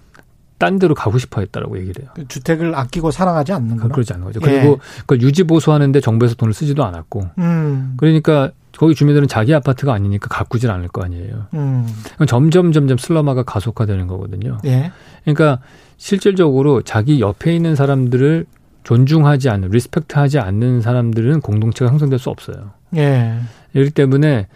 [0.59, 2.11] 딴 데로 가고 싶어 했다라고 얘기를 해요.
[2.15, 3.95] 그 주택을 아끼고 사랑하지 않는구나.
[3.95, 4.41] 그러지 않는 거죠.
[4.41, 4.77] 그리고 예.
[5.01, 7.31] 그걸 유지 보수하는데 정부에서 돈을 쓰지도 않았고.
[7.39, 7.95] 음.
[7.97, 11.47] 그러니까 거기 주민들은 자기 아파트가 아니니까 가꾸질 않을 거 아니에요.
[11.55, 11.87] 음.
[12.27, 14.59] 점점 점점 슬럼화가 가속화되는 거거든요.
[14.65, 14.93] 예.
[15.25, 15.61] 그러니까
[15.97, 18.47] 실질적으로 자기 옆에 있는 사람들을
[18.85, 22.71] 존중하지 않는, 리스펙트하지 않는 사람들은 공동체가 형성될 수 없어요.
[22.97, 23.39] 예.
[23.75, 24.47] 이렇기 때문에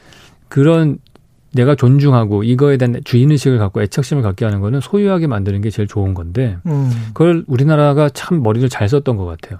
[0.48, 0.98] 그런
[1.54, 6.14] 내가 존중하고 이거에 대한 주인의식을 갖고 애착심을 갖게 하는 거는 소유하게 만드는 게 제일 좋은
[6.14, 6.90] 건데 음.
[7.14, 9.58] 그걸 우리나라가 참 머리를 잘 썼던 것 같아요.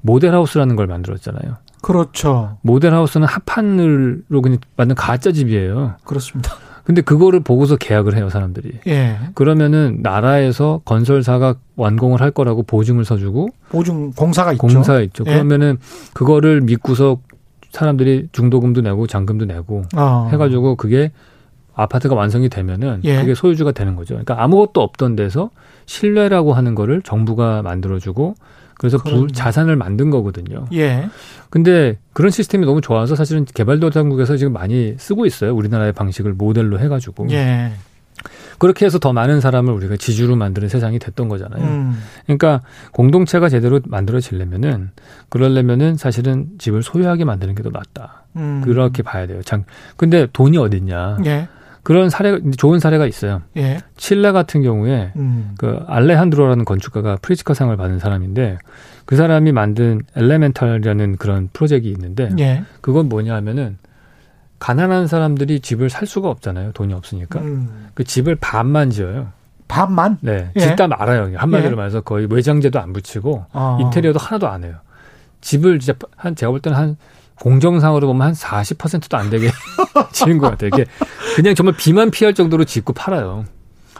[0.00, 1.56] 모델하우스라는 걸 만들었잖아요.
[1.82, 2.58] 그렇죠.
[2.62, 5.96] 모델하우스는 합판으로 그냥 만든 가짜 집이에요.
[6.04, 6.54] 그렇습니다.
[6.84, 8.78] 근데 그거를 보고서 계약을 해요, 사람들이.
[8.86, 9.18] 예.
[9.34, 14.60] 그러면은 나라에서 건설사가 완공을 할 거라고 보증을 서주고 보증 공사가 있죠.
[14.60, 15.24] 공사가 있죠.
[15.26, 15.32] 예.
[15.32, 15.78] 그러면은
[16.14, 17.18] 그거를 믿고서
[17.70, 20.28] 사람들이 중도금도 내고 잔금도 내고 어.
[20.32, 21.12] 해가지고 그게
[21.74, 23.20] 아파트가 완성이 되면은 예.
[23.20, 24.14] 그게 소유주가 되는 거죠.
[24.14, 25.50] 그러니까 아무것도 없던 데서
[25.84, 28.34] 신뢰라고 하는 거를 정부가 만들어주고
[28.78, 30.66] 그래서 부, 자산을 만든 거거든요.
[30.74, 31.08] 예.
[31.50, 35.54] 근데 그런 시스템이 너무 좋아서 사실은 개발도상국에서 지금 많이 쓰고 있어요.
[35.54, 37.28] 우리나라의 방식을 모델로 해가지고.
[37.30, 37.72] 예.
[38.58, 41.64] 그렇게 해서 더 많은 사람을 우리가 지주로 만드는 세상이 됐던 거잖아요.
[41.64, 41.98] 음.
[42.24, 44.90] 그러니까 공동체가 제대로 만들어지려면은
[45.28, 48.24] 그러려면은 사실은 집을 소유하게 만드는 게더 낫다.
[48.36, 48.62] 음.
[48.64, 49.42] 그렇게 봐야 돼요.
[49.42, 49.64] 장
[49.96, 51.18] 근데 돈이 어딨냐?
[51.26, 51.48] 예.
[51.82, 53.42] 그런 사례 좋은 사례가 있어요.
[53.56, 53.78] 예.
[53.96, 55.54] 칠레 같은 경우에 음.
[55.56, 58.58] 그 알레한드로라는 건축가가 프리츠커상을 받은 사람인데
[59.04, 62.64] 그 사람이 만든 엘레멘탈이라는 그런 프로젝트가 있는데 예.
[62.80, 63.78] 그건 뭐냐 하면은
[64.58, 66.72] 가난한 사람들이 집을 살 수가 없잖아요.
[66.72, 67.40] 돈이 없으니까.
[67.40, 67.88] 음.
[67.94, 69.28] 그 집을 반만 지어요.
[69.68, 70.18] 반만?
[70.20, 70.50] 네.
[70.56, 70.60] 예.
[70.60, 71.36] 짓다 말아요.
[71.36, 71.76] 한마디로 예.
[71.76, 73.78] 말해서 거의 외장재도 안 붙이고 어.
[73.80, 74.76] 인테리어도 하나도 안 해요.
[75.40, 76.96] 집을 진짜 한 제가 볼 때는 한
[77.40, 79.50] 공정상으로 보면 한 40%도 안 되게
[80.12, 80.70] 지은 것 같아요.
[80.72, 80.86] 이게
[81.34, 83.44] 그냥 정말 비만 피할 정도로 짓고 팔아요.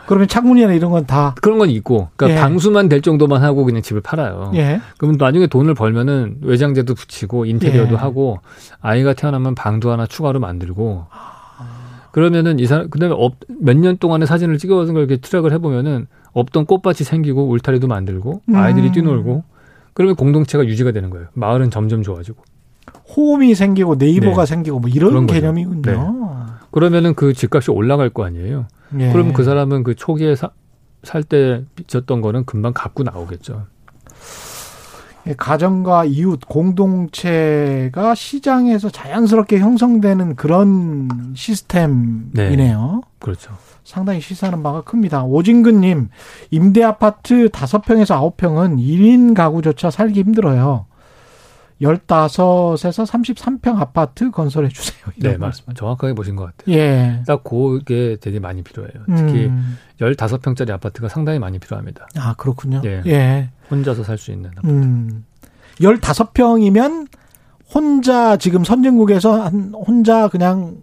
[0.07, 2.41] 그러면 창문이나 이런 건 다 그런 건 있고, 그러니까 예.
[2.41, 4.51] 방수만 될 정도만 하고 그냥 집을 팔아요.
[4.55, 4.81] 예.
[4.97, 7.97] 그러면 나중에 돈을 벌면은 외장재도 붙이고 인테리어도 예.
[7.97, 8.39] 하고
[8.81, 11.05] 아이가 태어나면 방도 하나 추가로 만들고.
[12.11, 13.13] 그러면은 이 사람 그다음에
[13.59, 18.91] 몇 년 동안의 사진을 찍어서 이렇게 트랙을 해보면은 없던 꽃밭이 생기고 울타리도 만들고 아이들이 음.
[18.91, 19.43] 뛰놀고
[19.93, 21.27] 그러면 공동체가 유지가 되는 거예요.
[21.33, 22.43] 마을은 점점 좋아지고.
[23.15, 24.45] 홈이 생기고 네이버가 네.
[24.45, 25.81] 생기고 뭐 이런 개념이군요.
[25.81, 25.97] 네.
[26.71, 28.65] 그러면은 그 집값이 올라갈 거 아니에요.
[28.99, 29.11] 예.
[29.11, 33.65] 그럼 그 사람은 그 초기에 살 때 빚졌던 거는 금방 갚고 나오겠죠.
[35.27, 43.01] 예, 가정과 이웃 공동체가 시장에서 자연스럽게 형성되는 그런 시스템이네요.
[43.03, 43.09] 네.
[43.19, 43.51] 그렇죠.
[43.83, 45.23] 상당히 시사하는 바가 큽니다.
[45.23, 46.09] 오진근님,
[46.51, 50.85] 임대 아파트 다섯 평에서 아홉 평은 1인 가구조차 살기 힘들어요.
[51.81, 52.75] 15에서
[53.05, 54.97] 33평 아파트 건설해 주세요.
[55.17, 55.73] 네, 맞습니다.
[55.73, 56.75] 정확하게 보신 것 같아요.
[56.75, 57.21] 예.
[57.27, 58.91] 딱 그게 되게 많이 필요해요.
[59.07, 59.77] 특히 음.
[59.99, 62.07] 15평짜리 아파트가 상당히 많이 필요합니다.
[62.17, 62.81] 아, 그렇군요.
[62.85, 63.01] 예.
[63.05, 63.49] 예.
[63.69, 64.67] 혼자서 살 수 있는 아파트.
[64.67, 65.25] 음.
[65.79, 67.07] 15평이면
[67.73, 70.77] 혼자 지금 선진국에서 한 혼자 그냥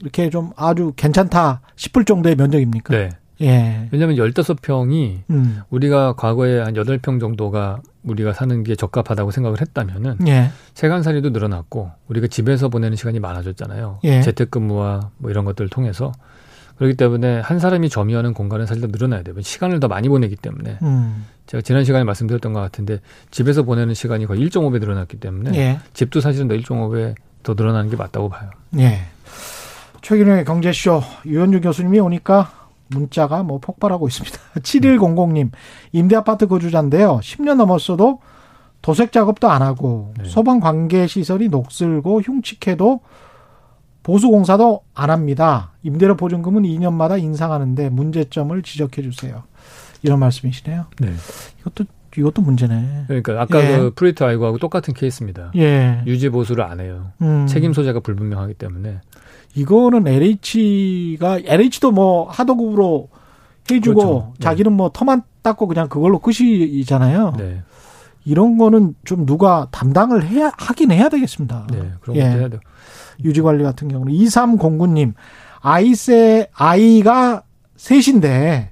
[0.00, 2.94] 이렇게 좀 아주 괜찮다 싶을 정도의 면적입니까?
[2.96, 3.08] 네.
[3.40, 3.88] 예.
[3.90, 5.60] 왜냐하면 15평이 음.
[5.70, 10.50] 우리가 과거에 한 8평 정도가 우리가 사는 게 적합하다고 생각을 했다면은 예.
[10.74, 14.00] 세간살이도 늘어났고 우리가 집에서 보내는 시간이 많아졌잖아요.
[14.04, 14.22] 예.
[14.22, 16.12] 재택근무와 뭐 이런 것들을 통해서
[16.78, 19.34] 그렇기 때문에 한 사람이 점유하는 공간은 사실 더 늘어나야 돼요.
[19.40, 21.26] 시간을 더 많이 보내기 때문에 음.
[21.46, 25.80] 제가 지난 시간에 말씀드렸던 것 같은데 집에서 보내는 시간이 거의 1.5배 늘어났기 때문에 예.
[25.92, 28.50] 집도 사실은 더 1.5배 더 늘어나는 게 맞다고 봐요.
[28.78, 29.00] 예.
[30.02, 34.38] 최근에 경제쇼 유현주 교수님이 오니까 문자가 뭐 폭발하고 있습니다.
[34.60, 35.50] 7100님,
[35.92, 37.20] 임대 아파트 거주자인데요.
[37.22, 38.20] 10년 넘었어도
[38.82, 40.28] 도색 작업도 안 하고 네.
[40.28, 43.00] 소방 관계 시설이 녹슬고 흉측해도
[44.02, 45.72] 보수 공사도 안 합니다.
[45.82, 49.42] 임대료 보증금은 2년마다 인상하는데 문제점을 지적해 주세요.
[50.02, 50.86] 이런 말씀이시네요.
[51.00, 51.12] 네.
[51.60, 51.84] 이것도
[52.16, 53.04] 이것도 문제네.
[53.06, 53.76] 그러니까 아까 예.
[53.76, 55.52] 그 프루이트 아이고하고 똑같은 케이스입니다.
[55.56, 56.02] 예.
[56.06, 57.12] 유지 보수를 안 해요.
[57.20, 57.46] 음.
[57.46, 59.00] 책임 소재가 불분명하기 때문에
[59.54, 63.08] 이거는 LH가 LH도 뭐 하도급으로
[63.70, 64.32] 해주고 그렇죠.
[64.38, 64.44] 네.
[64.44, 67.34] 자기는 뭐 터만 닦고 그냥 그걸로 끝이잖아요.
[67.36, 67.62] 네.
[68.24, 71.66] 이런 거는 좀 누가 담당을 해야 하긴 해야 되겠습니다.
[71.72, 72.22] 네, 그런 예.
[72.22, 72.60] 해야 돼요.
[73.24, 75.14] 유지 관리 같은 경우는 2309님
[75.60, 77.42] 아이세 아이가
[77.76, 78.70] 셋인데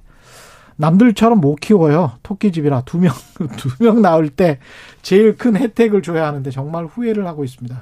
[0.77, 2.11] 남들처럼 못 키워요.
[2.23, 3.13] 토끼집이라 두 명,
[3.57, 4.59] 두 명 나올 때
[5.01, 7.81] 제일 큰 혜택을 줘야 하는데 정말 후회를 하고 있습니다.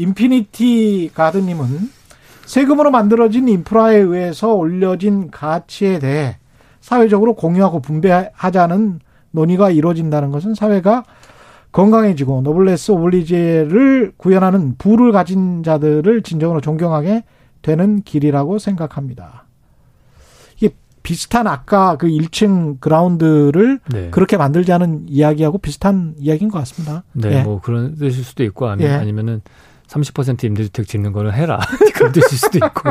[0.00, 1.66] 인피니티 가드님은
[2.46, 6.38] 세금으로 만들어진 인프라에 의해서 올려진 가치에 대해
[6.80, 11.04] 사회적으로 공유하고 분배하자는 논의가 이루어진다는 것은 사회가
[11.72, 17.22] 건강해지고 노블레스 오블리제를 구현하는 부를 가진 자들을 진정으로 존경하게
[17.62, 19.44] 되는 길이라고 생각합니다.
[20.56, 20.70] 이게
[21.02, 24.10] 비슷한 아까 그 1층 그라운드를 네.
[24.10, 27.04] 그렇게 만들자는 이야기하고 비슷한 이야기인 것 같습니다.
[27.12, 27.42] 네, 예.
[27.42, 28.96] 뭐 그런 뜻일 수도 있고 아니면, 예.
[28.96, 29.42] 아니면은
[29.90, 31.60] 30% 임대주택 짓는 거를 해라.
[31.94, 32.90] 그런 뜻일 수도 있고.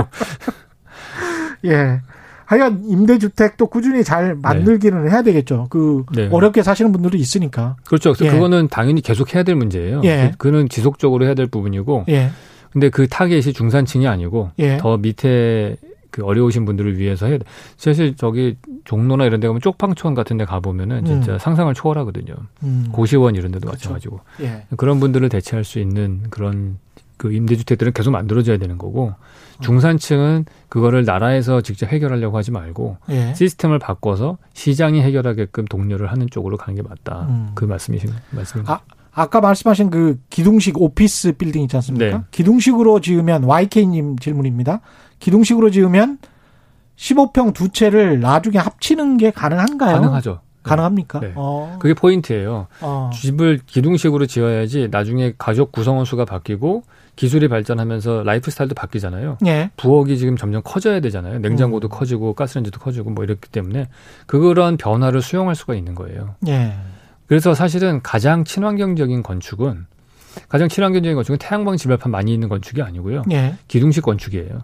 [1.66, 2.02] 예.
[2.46, 5.12] 하여간 임대주택도 꾸준히 잘 만들기는 네.
[5.12, 5.68] 해야 되겠죠.
[5.70, 6.28] 그 네.
[6.32, 7.76] 어렵게 사시는 분들도 있으니까.
[7.86, 8.14] 그렇죠.
[8.14, 8.36] 그래서 예.
[8.36, 10.02] 그거는 당연히 계속 해야 될 문제예요.
[10.04, 10.32] 예.
[10.32, 12.06] 그, 그는 지속적으로 해야 될 부분이고.
[12.10, 12.32] 예.
[12.72, 14.78] 근데 그 타겟이 중산층이 아니고 예.
[14.78, 15.76] 더 밑에
[16.12, 17.46] 그 어려우신 분들을 위해서 해야 돼.
[17.78, 21.38] 사실 저기 종로나 이런 데 가면 쪽방촌 같은 데 가보면은 진짜 음.
[21.38, 22.34] 상상을 초월하거든요.
[22.64, 22.90] 음.
[22.92, 23.90] 고시원 이런 데도 그렇죠.
[23.90, 24.20] 마찬가지고.
[24.42, 24.66] 예.
[24.76, 26.78] 그런 분들을 대체할 수 있는 그런
[27.20, 29.14] 그 임대주택들은 계속 만들어져야 되는 거고
[29.60, 33.34] 중산층은 그거를 나라에서 직접 해결하려고 하지 말고 예.
[33.36, 37.28] 시스템을 바꿔서 시장이 해결하게끔 독려를 하는 쪽으로 가는 게 맞다.
[37.30, 37.50] 음.
[37.56, 38.74] 그 말씀이신 말씀입니다.
[38.74, 38.80] 아,
[39.12, 42.18] 아까 말씀하신 그 기둥식 오피스 빌딩 있지 않습니까?
[42.20, 42.24] 네.
[42.32, 44.80] 기둥식으로 지으면 YK님 질문입니다.
[45.20, 46.20] 기둥식으로 지으면
[46.96, 49.96] 15평 두 채를 나중에 합치는 게 가능한가요?
[49.96, 50.40] 가능하죠.
[50.70, 51.20] 가능합니까?
[51.20, 51.34] 네.
[51.36, 51.78] 어.
[51.80, 52.68] 그게 포인트예요.
[52.82, 53.10] 어.
[53.14, 56.84] 집을 기둥식으로 지어야지 나중에 가족 구성원 수가 바뀌고
[57.16, 59.40] 기술이 발전하면서 라이프 스타일도 바뀌잖아요.
[59.46, 59.72] 예.
[59.76, 61.40] 부엌이 지금 점점 커져야 되잖아요.
[61.40, 61.90] 냉장고도 음.
[61.90, 63.90] 커지고 가스레인지도 커지고 뭐 이렇기 때문에
[64.26, 66.36] 그런 변화를 수용할 수가 있는 거예요.
[66.48, 66.76] 예.
[67.28, 69.86] 그래서 사실은 가장 친환경적인 건축은
[70.48, 73.24] 가장 친환경적인 건축은 태양광 지발판 많이 있는 건축이 아니고요.
[73.32, 73.56] 예.
[73.68, 74.62] 기둥식 건축이에요.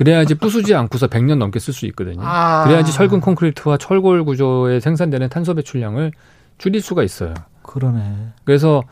[0.00, 2.22] 그래야지 부수지 않고서 100년 넘게 쓸 수 있거든요.
[2.22, 2.64] 아.
[2.64, 6.12] 그래야지 철근 콘크리트와 철골 구조에 생산되는 탄소 배출량을
[6.56, 7.34] 줄일 수가 있어요.
[7.60, 8.28] 그러네.
[8.44, 8.82] 그래서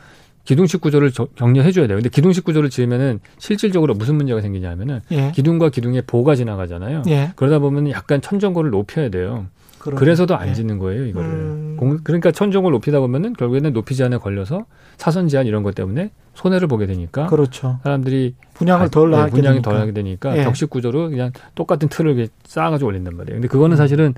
[0.43, 1.97] 기둥식 구조를 격려해줘야 돼요.
[1.97, 5.31] 근데 기둥식 구조를 지으면은 실질적으로 무슨 문제가 생기냐면은 예.
[5.31, 7.01] 기둥과 기둥에 보가 지나가잖아요.
[7.07, 7.31] 예.
[7.35, 9.47] 그러다 보면 약간 천정고를 높여야 돼요.
[9.79, 9.99] 그러네.
[9.99, 10.53] 그래서도 안 예.
[10.53, 11.27] 짓는 거예요, 이거를.
[11.27, 11.75] 음.
[11.79, 14.65] 공, 그러니까 천정을 높이다 보면은 결국에는 높이 제한에 걸려서
[14.97, 17.79] 사선 제한 이런 것 때문에 손해를 보게 되니까 그렇죠.
[17.83, 19.71] 사람들이 분양을 덜 네, 분양이 되니까.
[19.71, 20.43] 덜 하게 되니까 예.
[20.43, 23.35] 격식 구조로 그냥 똑같은 틀을 쌓아가지고 올린단 말이에요.
[23.35, 23.77] 근데 그거는 음.
[23.77, 24.13] 사실은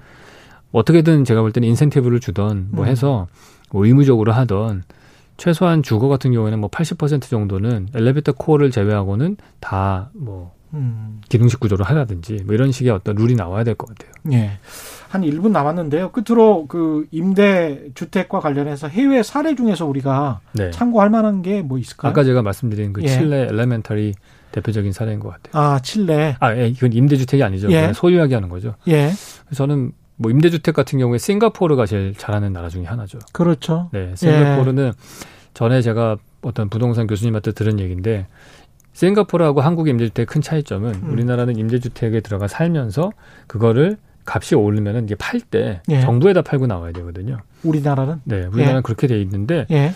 [0.72, 2.90] 어떻게든 제가 볼 때는 인센티브를 주던 뭐 음.
[2.90, 3.28] 해서
[3.72, 4.84] 뭐 의무적으로 하던
[5.38, 11.22] 최소한 주거 같은 경우에는 뭐 80% 정도는 엘리베이터 코어를 제외하고는 다뭐 음.
[11.28, 14.12] 기둥식 구조로 하라든지 뭐 이런 식의 어떤 룰이 나와야 될 것 같아요.
[14.32, 14.52] 예.
[15.12, 16.12] 한 1분 남았는데요.
[16.12, 20.72] 끝으로 그 임대 주택과 관련해서 해외 사례 중에서 우리가 네.
[20.72, 22.10] 참고할 만한 게 뭐 있을까요?
[22.12, 23.08] 아까 제가 말씀드린 그 예.
[23.08, 24.14] 칠레 엘레멘터리
[24.54, 25.62] 대표적인 사례인 것 같아요.
[25.62, 26.38] 아, 칠레.
[26.40, 27.70] 아, 예, 이건 임대 주택이 아니죠.
[27.72, 27.92] 예.
[27.94, 28.76] 소유하게 하는 거죠.
[28.88, 29.12] 예.
[29.54, 33.20] 저는 뭐 임대 주택 같은 경우에 싱가포르가 제일 잘하는 나라 중에 하나죠.
[33.34, 33.90] 그렇죠.
[33.92, 34.92] 네, 싱가포르는 예.
[35.54, 38.28] 전에 제가 어떤 부동산 교수님한테 들은 얘기인데
[38.94, 41.12] 싱가포르하고 한국의 임대주택의 큰 차이점은 음.
[41.12, 43.12] 우리나라는 임대주택에 들어가 살면서
[43.48, 46.02] 그거를 값이 오르면은 이게 팔때 예.
[46.02, 47.38] 정부에다 팔고 나와야 되거든요.
[47.64, 48.22] 우리나라는?
[48.24, 48.82] 네, 우리나라는 예.
[48.82, 49.94] 그렇게 돼 있는데 예.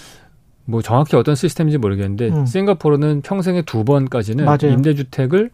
[0.66, 2.46] 뭐 정확히 어떤 시스템인지 모르겠는데 음.
[2.46, 4.72] 싱가포르는 평생에 두 번까지는 맞아요.
[4.72, 5.52] 임대주택을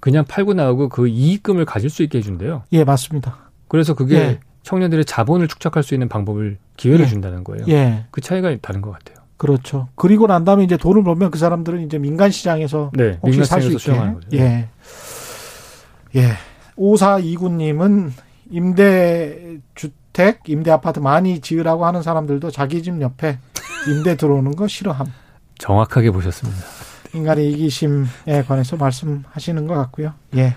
[0.00, 2.64] 그냥 팔고 나오고 그 이익금을 가질 수 있게 해준대요.
[2.72, 3.50] 예, 맞습니다.
[3.68, 4.40] 그래서 그게 예.
[4.64, 7.08] 청년들의 자본을 축적할 수 있는 방법을 기회를 예.
[7.08, 7.64] 준다는 거예요.
[7.68, 8.04] 예.
[8.10, 9.18] 그 차이가 다른 것 같아요.
[9.36, 9.88] 그렇죠.
[9.96, 13.92] 그리고 난 다음에 이제 돈을 벌면 그 사람들은 이제 민간 시장에서 네, 혹시 살수 있게.
[14.34, 14.68] 예.
[16.16, 16.32] 예.
[16.76, 18.10] 5429님은
[18.50, 23.38] 임대주택, 임대아파트 많이 지으라고 하는 사람들도 자기 집 옆에
[23.88, 25.06] 임대 들어오는 거 싫어함.
[25.58, 26.60] 정확하게 보셨습니다.
[27.14, 30.14] 인간의 이기심에 관해서 말씀하시는 것 같고요.
[30.36, 30.54] 예.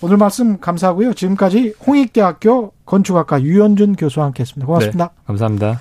[0.00, 1.14] 오늘 말씀 감사하고요.
[1.14, 4.66] 지금까지 홍익대학교 건축학과 유현준 교수와 함께 했습니다.
[4.66, 5.06] 고맙습니다.
[5.06, 5.80] 네, 감사합니다.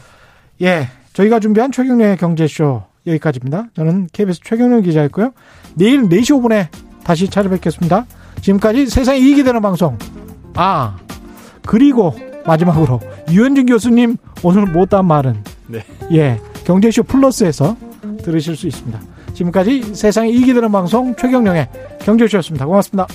[0.63, 0.87] 예.
[1.13, 3.67] 저희가 준비한 최경련의 경제쇼 여기까지입니다.
[3.75, 5.33] 저는 KBS 최경련 기자였고요.
[5.75, 6.67] 내일 4시 5분에
[7.03, 8.05] 다시 찾아뵙겠습니다.
[8.41, 9.97] 지금까지 세상에 이익이 되는 방송.
[10.55, 10.97] 아,
[11.65, 12.15] 그리고
[12.45, 15.83] 마지막으로 유현진 교수님 오늘 못한 말은 네.
[16.11, 17.75] 예, 경제쇼 플러스에서
[18.23, 18.99] 들으실 수 있습니다.
[19.33, 21.67] 지금까지 세상에 이익이 되는 방송 최경령의
[21.99, 22.65] 경제쇼였습니다.
[22.65, 23.07] 고맙습니다.